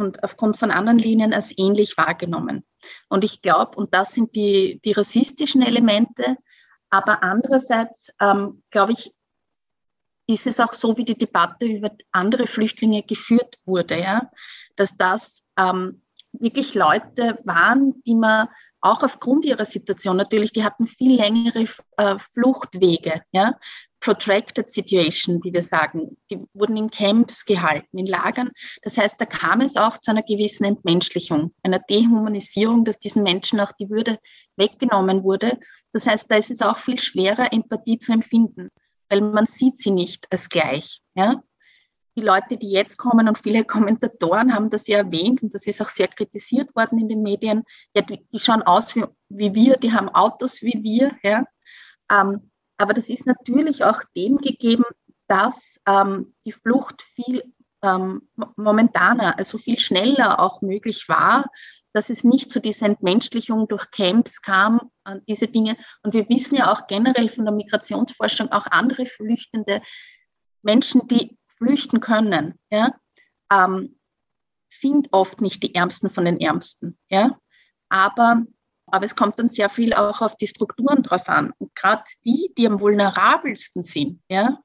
und 0.00 0.22
aufgrund 0.24 0.56
von 0.56 0.70
anderen 0.70 0.98
Linien 0.98 1.32
als 1.32 1.56
ähnlich 1.56 1.96
wahrgenommen. 1.96 2.64
Und 3.08 3.24
ich 3.24 3.42
glaube, 3.42 3.76
und 3.76 3.94
das 3.94 4.14
sind 4.14 4.34
die, 4.34 4.80
die 4.84 4.92
rassistischen 4.92 5.62
Elemente, 5.62 6.36
aber 6.90 7.22
andererseits 7.22 8.10
ähm, 8.20 8.62
glaube 8.70 8.92
ich, 8.92 9.12
ist 10.26 10.46
es 10.46 10.60
auch 10.60 10.72
so, 10.72 10.96
wie 10.96 11.04
die 11.04 11.18
Debatte 11.18 11.66
über 11.66 11.90
andere 12.12 12.46
Flüchtlinge 12.46 13.02
geführt 13.02 13.58
wurde, 13.64 14.00
ja? 14.00 14.30
dass 14.76 14.96
das 14.96 15.46
ähm, 15.58 16.02
wirklich 16.32 16.74
Leute 16.74 17.38
waren, 17.44 18.02
die 18.04 18.14
man 18.14 18.48
auch 18.80 19.02
aufgrund 19.02 19.44
ihrer 19.44 19.64
Situation 19.64 20.16
natürlich, 20.16 20.52
die 20.52 20.64
hatten 20.64 20.86
viel 20.86 21.16
längere 21.16 21.66
äh, 21.96 22.18
Fluchtwege, 22.18 23.22
ja, 23.32 23.54
protracted 24.00 24.70
situation, 24.70 25.40
wie 25.44 25.52
wir 25.52 25.62
sagen. 25.62 26.16
Die 26.30 26.38
wurden 26.54 26.76
in 26.76 26.90
Camps 26.90 27.44
gehalten, 27.44 27.98
in 27.98 28.06
Lagern. 28.06 28.50
Das 28.82 28.96
heißt, 28.96 29.20
da 29.20 29.26
kam 29.26 29.60
es 29.60 29.76
auch 29.76 29.98
zu 29.98 30.10
einer 30.10 30.22
gewissen 30.22 30.64
Entmenschlichung, 30.64 31.54
einer 31.62 31.78
Dehumanisierung, 31.78 32.84
dass 32.84 32.98
diesen 32.98 33.22
Menschen 33.22 33.60
auch 33.60 33.72
die 33.72 33.90
Würde 33.90 34.18
weggenommen 34.56 35.22
wurde. 35.22 35.58
Das 35.92 36.06
heißt, 36.06 36.30
da 36.30 36.36
ist 36.36 36.50
es 36.50 36.62
auch 36.62 36.78
viel 36.78 36.98
schwerer, 36.98 37.52
Empathie 37.52 37.98
zu 37.98 38.12
empfinden, 38.12 38.70
weil 39.08 39.20
man 39.20 39.46
sieht 39.46 39.78
sie 39.78 39.90
nicht 39.90 40.26
als 40.30 40.48
gleich. 40.48 41.00
Ja? 41.14 41.42
Die 42.16 42.22
Leute, 42.22 42.56
die 42.56 42.70
jetzt 42.70 42.96
kommen 42.96 43.28
und 43.28 43.38
viele 43.38 43.64
Kommentatoren 43.66 44.54
haben 44.54 44.70
das 44.70 44.86
ja 44.86 44.98
erwähnt 44.98 45.42
und 45.42 45.54
das 45.54 45.66
ist 45.66 45.80
auch 45.80 45.88
sehr 45.88 46.08
kritisiert 46.08 46.74
worden 46.74 46.98
in 46.98 47.08
den 47.08 47.22
Medien, 47.22 47.64
ja, 47.94 48.02
die, 48.02 48.26
die 48.32 48.38
schauen 48.38 48.62
aus 48.62 48.94
wie, 48.96 49.04
wie, 49.28 49.54
wir, 49.54 49.76
die 49.76 49.92
haben 49.92 50.08
Autos 50.08 50.62
wie 50.62 50.82
wir, 50.82 51.12
ja. 51.22 51.44
Ähm, 52.10 52.50
aber 52.76 52.94
das 52.94 53.08
ist 53.08 53.26
natürlich 53.26 53.84
auch 53.84 54.00
dem 54.16 54.38
gegeben, 54.38 54.84
dass 55.28 55.78
ähm, 55.86 56.34
die 56.44 56.52
Flucht 56.52 57.02
viel 57.02 57.42
ähm, 57.82 58.28
momentaner, 58.56 59.38
also 59.38 59.58
viel 59.58 59.78
schneller 59.78 60.40
auch 60.40 60.60
möglich 60.60 61.08
war, 61.08 61.46
dass 61.92 62.10
es 62.10 62.24
nicht 62.24 62.50
zu 62.50 62.60
dieser 62.60 62.86
Entmenschlichung 62.86 63.68
durch 63.68 63.90
Camps 63.90 64.42
kam, 64.42 64.90
äh, 65.04 65.16
diese 65.28 65.48
Dinge. 65.48 65.76
Und 66.02 66.14
wir 66.14 66.28
wissen 66.28 66.56
ja 66.56 66.72
auch 66.72 66.86
generell 66.86 67.28
von 67.28 67.44
der 67.44 67.54
Migrationsforschung, 67.54 68.50
auch 68.52 68.66
andere 68.66 69.06
Flüchtende, 69.06 69.82
Menschen, 70.62 71.08
die 71.08 71.38
flüchten 71.60 72.00
können, 72.00 72.58
ja, 72.70 72.94
ähm, 73.52 73.98
sind 74.70 75.08
oft 75.12 75.40
nicht 75.40 75.62
die 75.62 75.74
Ärmsten 75.74 76.10
von 76.10 76.24
den 76.24 76.40
Ärmsten. 76.40 76.98
Ja? 77.10 77.38
Aber, 77.88 78.44
aber 78.86 79.04
es 79.04 79.16
kommt 79.16 79.38
dann 79.38 79.48
sehr 79.48 79.68
viel 79.68 79.92
auch 79.94 80.20
auf 80.20 80.36
die 80.36 80.46
Strukturen 80.46 81.02
drauf 81.02 81.28
an. 81.28 81.52
Und 81.58 81.74
gerade 81.74 82.04
die, 82.24 82.52
die 82.56 82.66
am 82.66 82.80
vulnerabelsten 82.80 83.82
sind, 83.82 84.22
ja, 84.28 84.58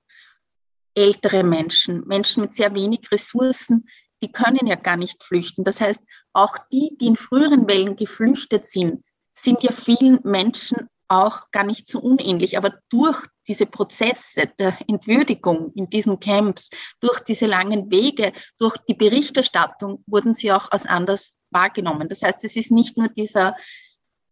ältere 0.93 1.43
Menschen, 1.43 2.07
Menschen 2.07 2.41
mit 2.41 2.55
sehr 2.55 2.73
wenig 2.73 3.11
Ressourcen, 3.11 3.87
die 4.21 4.31
können 4.31 4.65
ja 4.65 4.75
gar 4.75 4.95
nicht 4.95 5.23
flüchten. 5.23 5.65
Das 5.65 5.81
heißt, 5.81 6.01
auch 6.33 6.57
die, 6.71 6.95
die 6.99 7.07
in 7.07 7.17
früheren 7.17 7.67
Wellen 7.67 7.95
geflüchtet 7.95 8.65
sind, 8.65 9.03
sind 9.31 9.61
ja 9.61 9.71
vielen 9.71 10.19
Menschen 10.23 10.87
auch 11.09 11.51
gar 11.51 11.65
nicht 11.65 11.89
so 11.89 11.99
unähnlich. 11.99 12.57
Aber 12.57 12.79
durch 12.89 13.21
diese 13.47 13.65
Prozesse 13.65 14.47
der 14.59 14.77
Entwürdigung 14.87 15.71
in 15.73 15.89
diesen 15.89 16.19
Camps, 16.19 16.69
durch 16.99 17.19
diese 17.21 17.45
langen 17.45 17.89
Wege, 17.91 18.31
durch 18.57 18.77
die 18.89 18.93
Berichterstattung 18.93 20.03
wurden 20.07 20.33
sie 20.33 20.51
auch 20.51 20.71
als 20.71 20.85
anders 20.85 21.33
wahrgenommen. 21.51 22.09
Das 22.09 22.23
heißt, 22.23 22.43
es 22.43 22.55
ist 22.55 22.71
nicht 22.71 22.97
nur 22.97 23.09
dieser, 23.09 23.55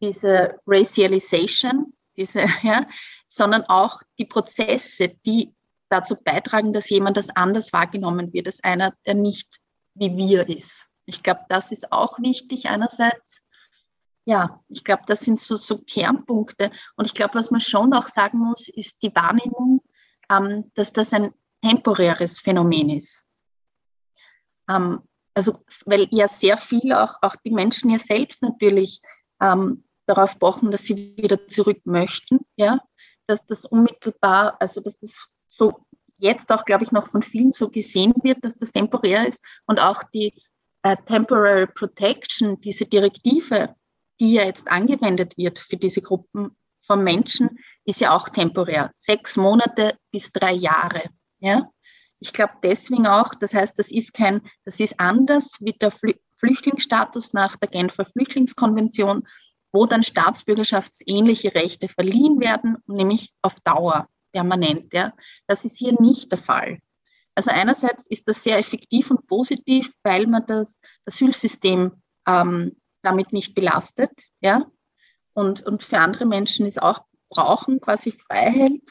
diese 0.01 0.55
Racialization, 0.65 1.93
diese, 2.17 2.41
ja, 2.63 2.87
sondern 3.25 3.63
auch 3.63 4.01
die 4.17 4.25
Prozesse, 4.25 5.09
die 5.25 5.53
dazu 5.89 6.15
beitragen, 6.15 6.73
dass 6.73 6.89
jemand 6.89 7.17
das 7.17 7.29
anders 7.29 7.71
wahrgenommen 7.71 8.33
wird, 8.33 8.47
als 8.47 8.63
einer, 8.63 8.93
der 9.05 9.13
nicht 9.13 9.59
wie 9.93 10.15
wir 10.17 10.49
ist. 10.49 10.87
Ich 11.05 11.21
glaube, 11.21 11.41
das 11.49 11.71
ist 11.71 11.91
auch 11.91 12.17
wichtig 12.19 12.69
einerseits 12.69 13.42
ja, 14.25 14.63
ich 14.69 14.83
glaube, 14.83 15.03
das 15.05 15.21
sind 15.21 15.39
so, 15.39 15.57
so 15.57 15.79
Kernpunkte. 15.79 16.71
Und 16.95 17.05
ich 17.05 17.13
glaube, 17.13 17.35
was 17.35 17.51
man 17.51 17.61
schon 17.61 17.93
auch 17.93 18.07
sagen 18.07 18.39
muss, 18.39 18.69
ist 18.69 19.03
die 19.03 19.13
Wahrnehmung, 19.13 19.81
ähm, 20.29 20.71
dass 20.75 20.93
das 20.93 21.13
ein 21.13 21.33
temporäres 21.61 22.39
Phänomen 22.39 22.89
ist. 22.89 23.25
Ähm, 24.69 25.01
also, 25.33 25.59
weil 25.85 26.07
ja 26.11 26.27
sehr 26.27 26.57
viel 26.57 26.93
auch, 26.93 27.15
auch 27.21 27.35
die 27.37 27.51
Menschen 27.51 27.89
ja 27.89 27.99
selbst 27.99 28.41
natürlich 28.41 29.01
ähm, 29.41 29.83
darauf 30.05 30.39
pochen, 30.39 30.71
dass 30.71 30.83
sie 30.83 31.17
wieder 31.17 31.47
zurück 31.47 31.81
möchten, 31.85 32.39
ja, 32.55 32.79
dass 33.27 33.45
das 33.45 33.65
unmittelbar, 33.65 34.57
also 34.61 34.79
dass 34.79 34.99
das 34.99 35.27
so 35.47 35.85
jetzt 36.17 36.51
auch, 36.51 36.65
glaube 36.65 36.83
ich, 36.83 36.91
noch 36.91 37.07
von 37.07 37.21
vielen 37.21 37.51
so 37.51 37.69
gesehen 37.69 38.13
wird, 38.21 38.43
dass 38.45 38.55
das 38.55 38.71
temporär 38.71 39.27
ist 39.27 39.43
und 39.65 39.81
auch 39.81 40.03
die 40.13 40.33
äh, 40.83 40.95
Temporary 41.05 41.67
Protection, 41.67 42.61
diese 42.61 42.85
Direktive, 42.85 43.75
die 44.19 44.33
ja 44.33 44.43
jetzt 44.43 44.71
angewendet 44.71 45.37
wird 45.37 45.59
für 45.59 45.77
diese 45.77 46.01
Gruppen 46.01 46.55
von 46.81 47.03
Menschen, 47.03 47.59
ist 47.85 48.01
ja 48.01 48.15
auch 48.15 48.29
temporär. 48.29 48.91
Sechs 48.95 49.37
Monate 49.37 49.95
bis 50.11 50.31
drei 50.31 50.53
Jahre. 50.53 51.03
Ja? 51.39 51.69
Ich 52.19 52.33
glaube 52.33 52.53
deswegen 52.63 53.07
auch, 53.07 53.33
das 53.35 53.53
heißt, 53.53 53.77
das 53.77 53.91
ist 53.91 54.13
kein, 54.13 54.41
das 54.65 54.79
ist 54.79 54.99
anders 54.99 55.57
wie 55.59 55.73
der 55.73 55.91
Flü 55.91 56.13
Flüchtlingsstatus 56.35 57.31
nach 57.31 57.55
der 57.55 57.69
Genfer 57.69 58.03
Flüchtlingskonvention, 58.03 59.25
wo 59.71 59.85
dann 59.85 60.03
staatsbürgerschaftsähnliche 60.03 61.55
Rechte 61.55 61.87
verliehen 61.87 62.41
werden, 62.41 62.77
nämlich 62.85 63.31
auf 63.41 63.61
Dauer, 63.61 64.09
permanent. 64.33 64.93
Ja. 64.93 65.13
Das 65.47 65.63
ist 65.63 65.77
hier 65.77 65.93
nicht 66.01 66.33
der 66.33 66.39
Fall. 66.39 66.79
Also 67.35 67.51
einerseits 67.51 68.07
ist 68.07 68.27
das 68.27 68.43
sehr 68.43 68.57
effektiv 68.57 69.09
und 69.09 69.25
positiv, 69.25 69.93
weil 70.03 70.27
man 70.27 70.45
das 70.45 70.81
Asylsystem 71.05 71.93
ähm, 72.27 72.75
damit 73.03 73.33
nicht 73.33 73.53
belastet. 73.53 74.11
Ja. 74.41 74.65
Und, 75.33 75.63
und 75.63 75.83
für 75.83 75.99
andere 75.99 76.25
Menschen 76.25 76.65
ist 76.65 76.81
auch 76.81 77.01
brauchen 77.29 77.79
quasi 77.81 78.11
Freiheit 78.11 78.81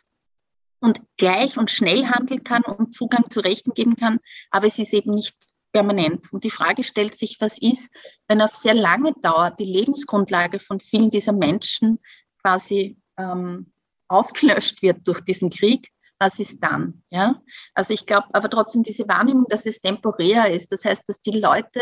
und 0.80 1.00
gleich 1.16 1.58
und 1.58 1.70
schnell 1.70 2.06
handeln 2.06 2.42
kann 2.42 2.62
und 2.62 2.94
Zugang 2.94 3.30
zu 3.30 3.40
Rechten 3.40 3.72
geben 3.72 3.96
kann, 3.96 4.18
aber 4.50 4.66
es 4.66 4.78
ist 4.78 4.92
eben 4.92 5.14
nicht 5.14 5.36
permanent. 5.72 6.32
Und 6.32 6.44
die 6.44 6.50
Frage 6.50 6.82
stellt 6.84 7.16
sich, 7.16 7.36
was 7.40 7.58
ist, 7.58 7.94
wenn 8.28 8.42
auf 8.42 8.54
sehr 8.54 8.74
lange 8.74 9.12
Dauer 9.22 9.52
die 9.52 9.64
Lebensgrundlage 9.64 10.60
von 10.60 10.80
vielen 10.80 11.10
dieser 11.10 11.32
Menschen 11.32 11.98
quasi 12.42 12.98
ähm, 13.16 13.72
ausgelöscht 14.08 14.82
wird 14.82 15.06
durch 15.06 15.20
diesen 15.20 15.50
Krieg? 15.50 15.88
Was 16.18 16.38
ist 16.38 16.62
dann? 16.62 17.02
Ja? 17.10 17.40
Also 17.74 17.94
ich 17.94 18.06
glaube 18.06 18.28
aber 18.32 18.50
trotzdem 18.50 18.82
diese 18.82 19.08
Wahrnehmung, 19.08 19.46
dass 19.48 19.66
es 19.66 19.80
temporär 19.80 20.52
ist. 20.52 20.70
Das 20.72 20.84
heißt, 20.84 21.08
dass 21.08 21.20
die 21.20 21.38
Leute 21.38 21.80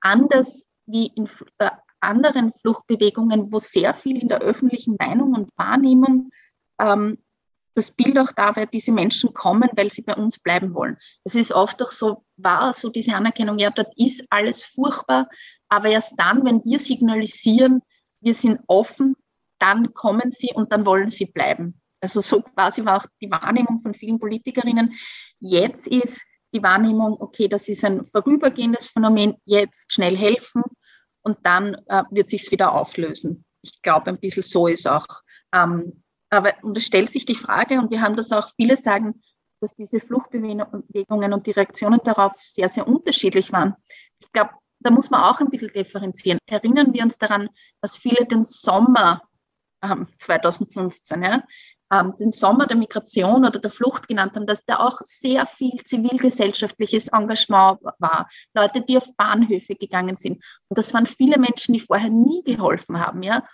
anders 0.00 0.66
wie 0.86 1.06
in 1.14 1.28
äh, 1.58 1.70
anderen 2.00 2.52
Fluchtbewegungen, 2.52 3.50
wo 3.52 3.58
sehr 3.58 3.94
viel 3.94 4.20
in 4.20 4.28
der 4.28 4.40
öffentlichen 4.40 4.96
Meinung 4.98 5.34
und 5.34 5.50
Wahrnehmung 5.56 6.30
ähm, 6.78 7.18
das 7.74 7.90
Bild 7.90 8.18
auch 8.18 8.30
da, 8.32 8.54
weil 8.54 8.66
diese 8.66 8.92
Menschen 8.92 9.32
kommen, 9.32 9.68
weil 9.74 9.90
sie 9.90 10.02
bei 10.02 10.14
uns 10.14 10.38
bleiben 10.38 10.74
wollen. 10.74 10.96
Es 11.24 11.34
ist 11.34 11.52
oft 11.52 11.82
auch 11.82 11.90
so, 11.90 12.24
war 12.36 12.72
so 12.72 12.88
diese 12.88 13.14
Anerkennung, 13.14 13.58
ja, 13.58 13.70
dort 13.70 13.92
ist 13.96 14.24
alles 14.30 14.64
furchtbar, 14.64 15.28
aber 15.68 15.88
erst 15.88 16.14
dann, 16.18 16.44
wenn 16.44 16.62
wir 16.64 16.78
signalisieren, 16.78 17.82
wir 18.20 18.34
sind 18.34 18.60
offen, 18.68 19.16
dann 19.58 19.92
kommen 19.92 20.30
sie 20.30 20.52
und 20.54 20.72
dann 20.72 20.86
wollen 20.86 21.10
sie 21.10 21.26
bleiben. 21.26 21.80
Also 22.00 22.20
so 22.20 22.42
quasi 22.42 22.84
war 22.84 22.98
auch 22.98 23.06
die 23.20 23.30
Wahrnehmung 23.30 23.80
von 23.80 23.94
vielen 23.94 24.18
Politikerinnen. 24.18 24.94
Jetzt 25.40 25.86
ist 25.86 26.24
die 26.54 26.62
Wahrnehmung, 26.62 27.20
okay, 27.20 27.48
das 27.48 27.68
ist 27.68 27.84
ein 27.84 28.04
vorübergehendes 28.04 28.86
Phänomen, 28.86 29.34
jetzt 29.44 29.92
schnell 29.92 30.16
helfen 30.16 30.62
und 31.22 31.38
dann 31.42 31.74
äh, 31.88 32.04
wird 32.10 32.30
sich 32.30 32.50
wieder 32.50 32.72
auflösen. 32.72 33.44
Ich 33.62 33.82
glaube, 33.82 34.08
ein 34.08 34.18
bisschen 34.18 34.42
so 34.42 34.66
ist 34.66 34.86
auch 34.86 35.06
ähm, 35.54 36.02
aber 36.30 36.52
und 36.62 36.76
es 36.76 36.86
stellt 36.86 37.10
sich 37.10 37.24
die 37.24 37.34
Frage, 37.34 37.78
und 37.78 37.90
wir 37.90 38.00
haben 38.00 38.16
das 38.16 38.32
auch, 38.32 38.50
viele 38.56 38.76
sagen, 38.76 39.22
dass 39.60 39.74
diese 39.74 40.00
Fluchtbewegungen 40.00 41.32
und 41.32 41.46
die 41.46 41.52
Reaktionen 41.52 42.00
darauf 42.04 42.34
sehr, 42.36 42.68
sehr 42.68 42.86
unterschiedlich 42.86 43.52
waren. 43.52 43.74
Ich 44.18 44.30
glaube, 44.32 44.50
da 44.80 44.90
muss 44.90 45.10
man 45.10 45.22
auch 45.22 45.40
ein 45.40 45.48
bisschen 45.48 45.72
differenzieren. 45.72 46.38
Erinnern 46.46 46.92
wir 46.92 47.04
uns 47.04 47.16
daran, 47.16 47.48
dass 47.80 47.96
viele 47.96 48.26
den 48.26 48.44
Sommer 48.44 49.22
ähm, 49.82 50.08
2015, 50.18 51.22
ja, 51.22 51.42
ähm, 51.92 52.14
den 52.18 52.32
Sommer 52.32 52.66
der 52.66 52.76
Migration 52.76 53.44
oder 53.44 53.58
der 53.58 53.70
Flucht 53.70 54.08
genannt 54.08 54.34
haben, 54.34 54.46
dass 54.46 54.64
da 54.64 54.78
auch 54.78 54.98
sehr 55.04 55.46
viel 55.46 55.82
zivilgesellschaftliches 55.84 57.08
Engagement 57.08 57.80
war. 57.98 58.28
Leute, 58.54 58.82
die 58.82 58.96
auf 58.96 59.14
Bahnhöfe 59.16 59.74
gegangen 59.74 60.16
sind. 60.16 60.42
Und 60.68 60.78
das 60.78 60.94
waren 60.94 61.06
viele 61.06 61.38
Menschen, 61.38 61.74
die 61.74 61.80
vorher 61.80 62.10
nie 62.10 62.42
geholfen 62.44 63.00
haben. 63.00 63.22
Ja? 63.22 63.44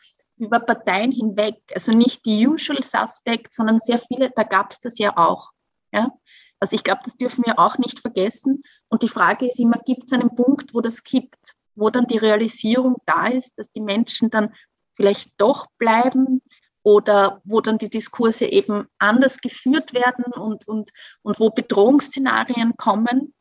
über 0.40 0.58
Parteien 0.58 1.12
hinweg, 1.12 1.56
also 1.74 1.92
nicht 1.92 2.24
die 2.24 2.48
usual 2.48 2.82
suspects, 2.82 3.56
sondern 3.56 3.78
sehr 3.78 3.98
viele, 3.98 4.30
da 4.34 4.42
gab 4.42 4.70
es 4.72 4.80
das 4.80 4.98
ja 4.98 5.16
auch. 5.16 5.50
Ja? 5.92 6.10
Also 6.58 6.76
ich 6.76 6.82
glaube, 6.82 7.02
das 7.04 7.16
dürfen 7.16 7.44
wir 7.46 7.58
auch 7.58 7.78
nicht 7.78 8.00
vergessen. 8.00 8.62
Und 8.88 9.02
die 9.02 9.08
Frage 9.08 9.46
ist 9.46 9.60
immer, 9.60 9.78
gibt 9.84 10.04
es 10.10 10.18
einen 10.18 10.34
Punkt, 10.34 10.74
wo 10.74 10.80
das 10.80 11.04
kippt, 11.04 11.54
wo 11.74 11.90
dann 11.90 12.06
die 12.06 12.18
Realisierung 12.18 12.96
da 13.06 13.26
ist, 13.26 13.52
dass 13.58 13.70
die 13.70 13.80
Menschen 13.80 14.30
dann 14.30 14.54
vielleicht 14.94 15.32
doch 15.36 15.66
bleiben 15.78 16.42
oder 16.82 17.40
wo 17.44 17.60
dann 17.60 17.78
die 17.78 17.90
Diskurse 17.90 18.46
eben 18.46 18.86
anders 18.98 19.38
geführt 19.38 19.92
werden 19.92 20.24
und, 20.32 20.66
und, 20.66 20.90
und 21.22 21.40
wo 21.40 21.50
Bedrohungsszenarien 21.50 22.76
kommen. 22.76 23.34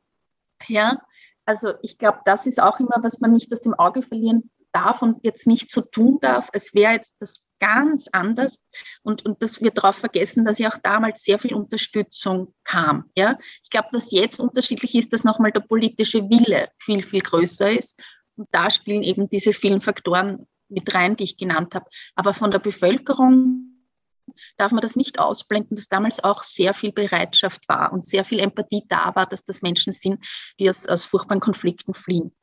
Ja, 0.67 1.01
also 1.45 1.73
ich 1.81 1.97
glaube, 1.97 2.19
das 2.25 2.45
ist 2.45 2.61
auch 2.61 2.79
immer, 2.79 2.97
was 3.01 3.21
man 3.21 3.33
nicht 3.33 3.51
aus 3.51 3.61
dem 3.61 3.73
Auge 3.73 4.01
verlieren 4.01 4.49
darf 4.71 5.01
und 5.01 5.23
jetzt 5.23 5.47
nicht 5.47 5.71
so 5.71 5.81
tun 5.81 6.19
darf, 6.21 6.49
als 6.53 6.73
wäre 6.73 6.93
jetzt 6.93 7.15
das 7.19 7.49
ganz 7.59 8.07
anders. 8.11 8.59
Und, 9.03 9.25
und 9.25 9.41
das 9.41 9.61
wird 9.61 9.77
darauf 9.77 9.95
vergessen, 9.95 10.45
dass 10.45 10.59
ja 10.59 10.69
auch 10.69 10.77
damals 10.77 11.23
sehr 11.23 11.39
viel 11.39 11.53
Unterstützung 11.53 12.53
kam. 12.63 13.09
Ja? 13.15 13.37
Ich 13.63 13.69
glaube, 13.69 13.89
was 13.91 14.11
jetzt 14.11 14.39
unterschiedlich 14.39 14.95
ist, 14.95 15.11
dass 15.13 15.23
nochmal 15.23 15.51
der 15.51 15.61
politische 15.61 16.21
Wille 16.29 16.69
viel, 16.77 17.03
viel 17.03 17.21
größer 17.21 17.71
ist. 17.71 17.99
Und 18.35 18.47
da 18.51 18.69
spielen 18.69 19.03
eben 19.03 19.29
diese 19.29 19.51
vielen 19.51 19.81
Faktoren 19.81 20.47
mit 20.69 20.93
rein, 20.93 21.15
die 21.15 21.23
ich 21.23 21.37
genannt 21.37 21.75
habe. 21.75 21.89
Aber 22.15 22.33
von 22.33 22.51
der 22.51 22.59
Bevölkerung 22.59 23.69
darf 24.57 24.71
man 24.71 24.81
das 24.81 24.95
nicht 24.95 25.19
ausblenden, 25.19 25.75
dass 25.75 25.87
damals 25.87 26.23
auch 26.23 26.43
sehr 26.43 26.73
viel 26.73 26.91
Bereitschaft 26.91 27.67
war 27.67 27.91
und 27.91 28.05
sehr 28.05 28.23
viel 28.23 28.39
Empathie 28.39 28.83
da 28.87 29.15
war, 29.15 29.25
dass 29.25 29.43
das 29.43 29.61
Menschen 29.61 29.93
sind, 29.93 30.25
die 30.59 30.69
aus, 30.69 30.85
aus 30.87 31.05
furchtbaren 31.05 31.41
Konflikten 31.41 31.93
fliehen. 31.93 32.33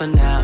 for 0.00 0.06
now. 0.06 0.39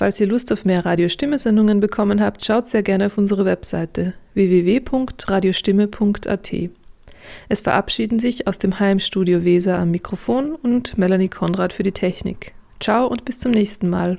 Falls 0.00 0.18
ihr 0.18 0.26
Lust 0.26 0.50
auf 0.50 0.64
mehr 0.64 0.84
Radiostimme-Sendungen 0.86 1.78
bekommen 1.78 2.22
habt, 2.22 2.42
schaut 2.42 2.68
sehr 2.68 2.82
gerne 2.82 3.04
auf 3.04 3.18
unsere 3.18 3.44
Webseite 3.44 4.14
www.radiostimme.at. 4.32 6.54
Es 7.50 7.60
verabschieden 7.60 8.18
sich 8.18 8.46
aus 8.46 8.56
dem 8.56 8.80
Heimstudio 8.80 9.44
Weser 9.44 9.78
am 9.78 9.90
Mikrofon 9.90 10.54
und 10.54 10.96
Melanie 10.96 11.28
Konrad 11.28 11.74
für 11.74 11.82
die 11.82 11.92
Technik. 11.92 12.54
Ciao 12.80 13.08
und 13.08 13.26
bis 13.26 13.40
zum 13.40 13.52
nächsten 13.52 13.90
Mal. 13.90 14.18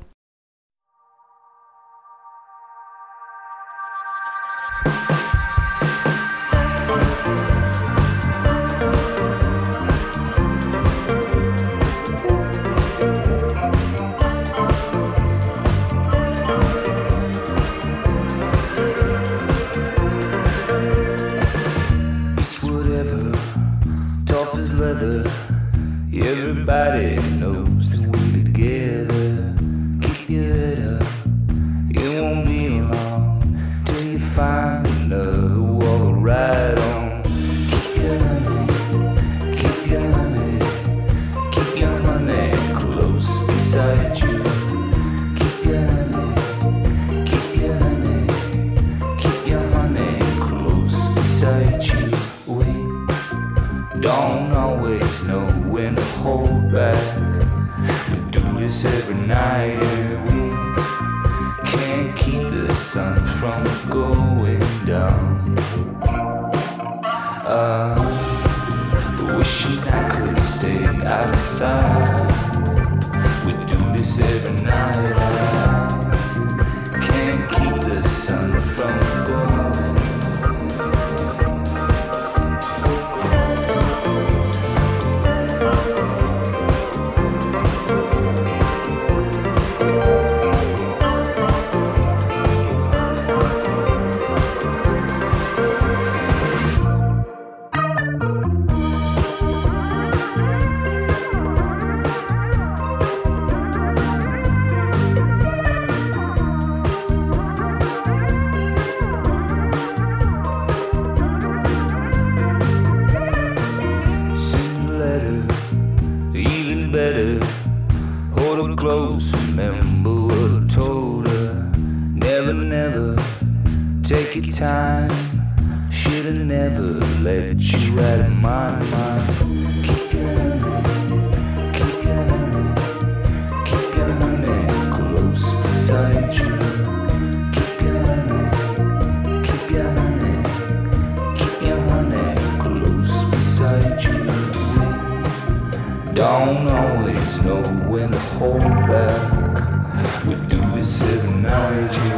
hold 148.42 148.62
back. 148.90 150.26
We 150.26 150.34
do 150.50 150.60
this 150.74 151.00
every 151.14 151.36
night, 151.52 151.92
you 152.06 152.18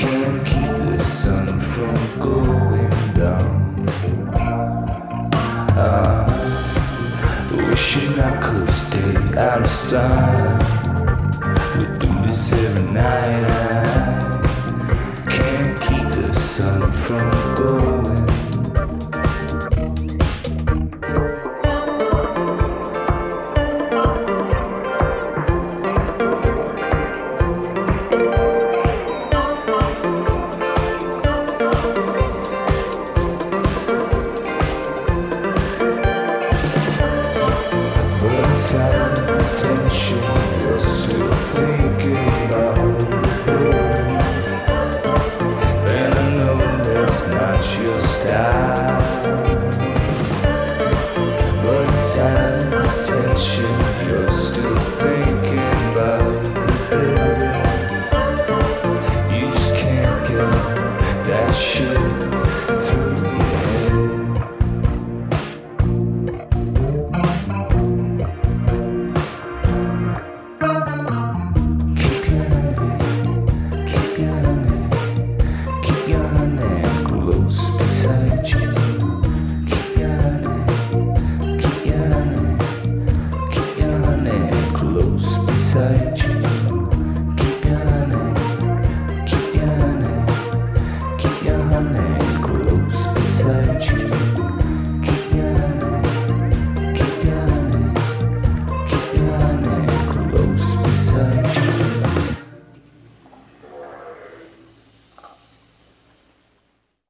can't 0.00 0.38
keep 0.50 0.72
the 0.86 0.98
sun 0.98 1.60
from 1.60 1.96
going 2.18 2.96
down. 3.20 3.86
I'm 5.76 6.26
wishing 7.68 8.18
I 8.18 8.32
could 8.44 8.68
stay 8.68 9.16
out 9.46 9.60
of 9.60 9.68
sight. 9.68 10.62
We 11.76 11.84
do 11.98 12.10
this 12.26 12.52
every 12.52 12.86
night, 12.92 13.44
I 13.44 15.28
can't 15.36 15.74
keep 15.86 16.08
the 16.22 16.32
sun 16.32 16.80
from 16.92 17.30
going. 17.56 18.05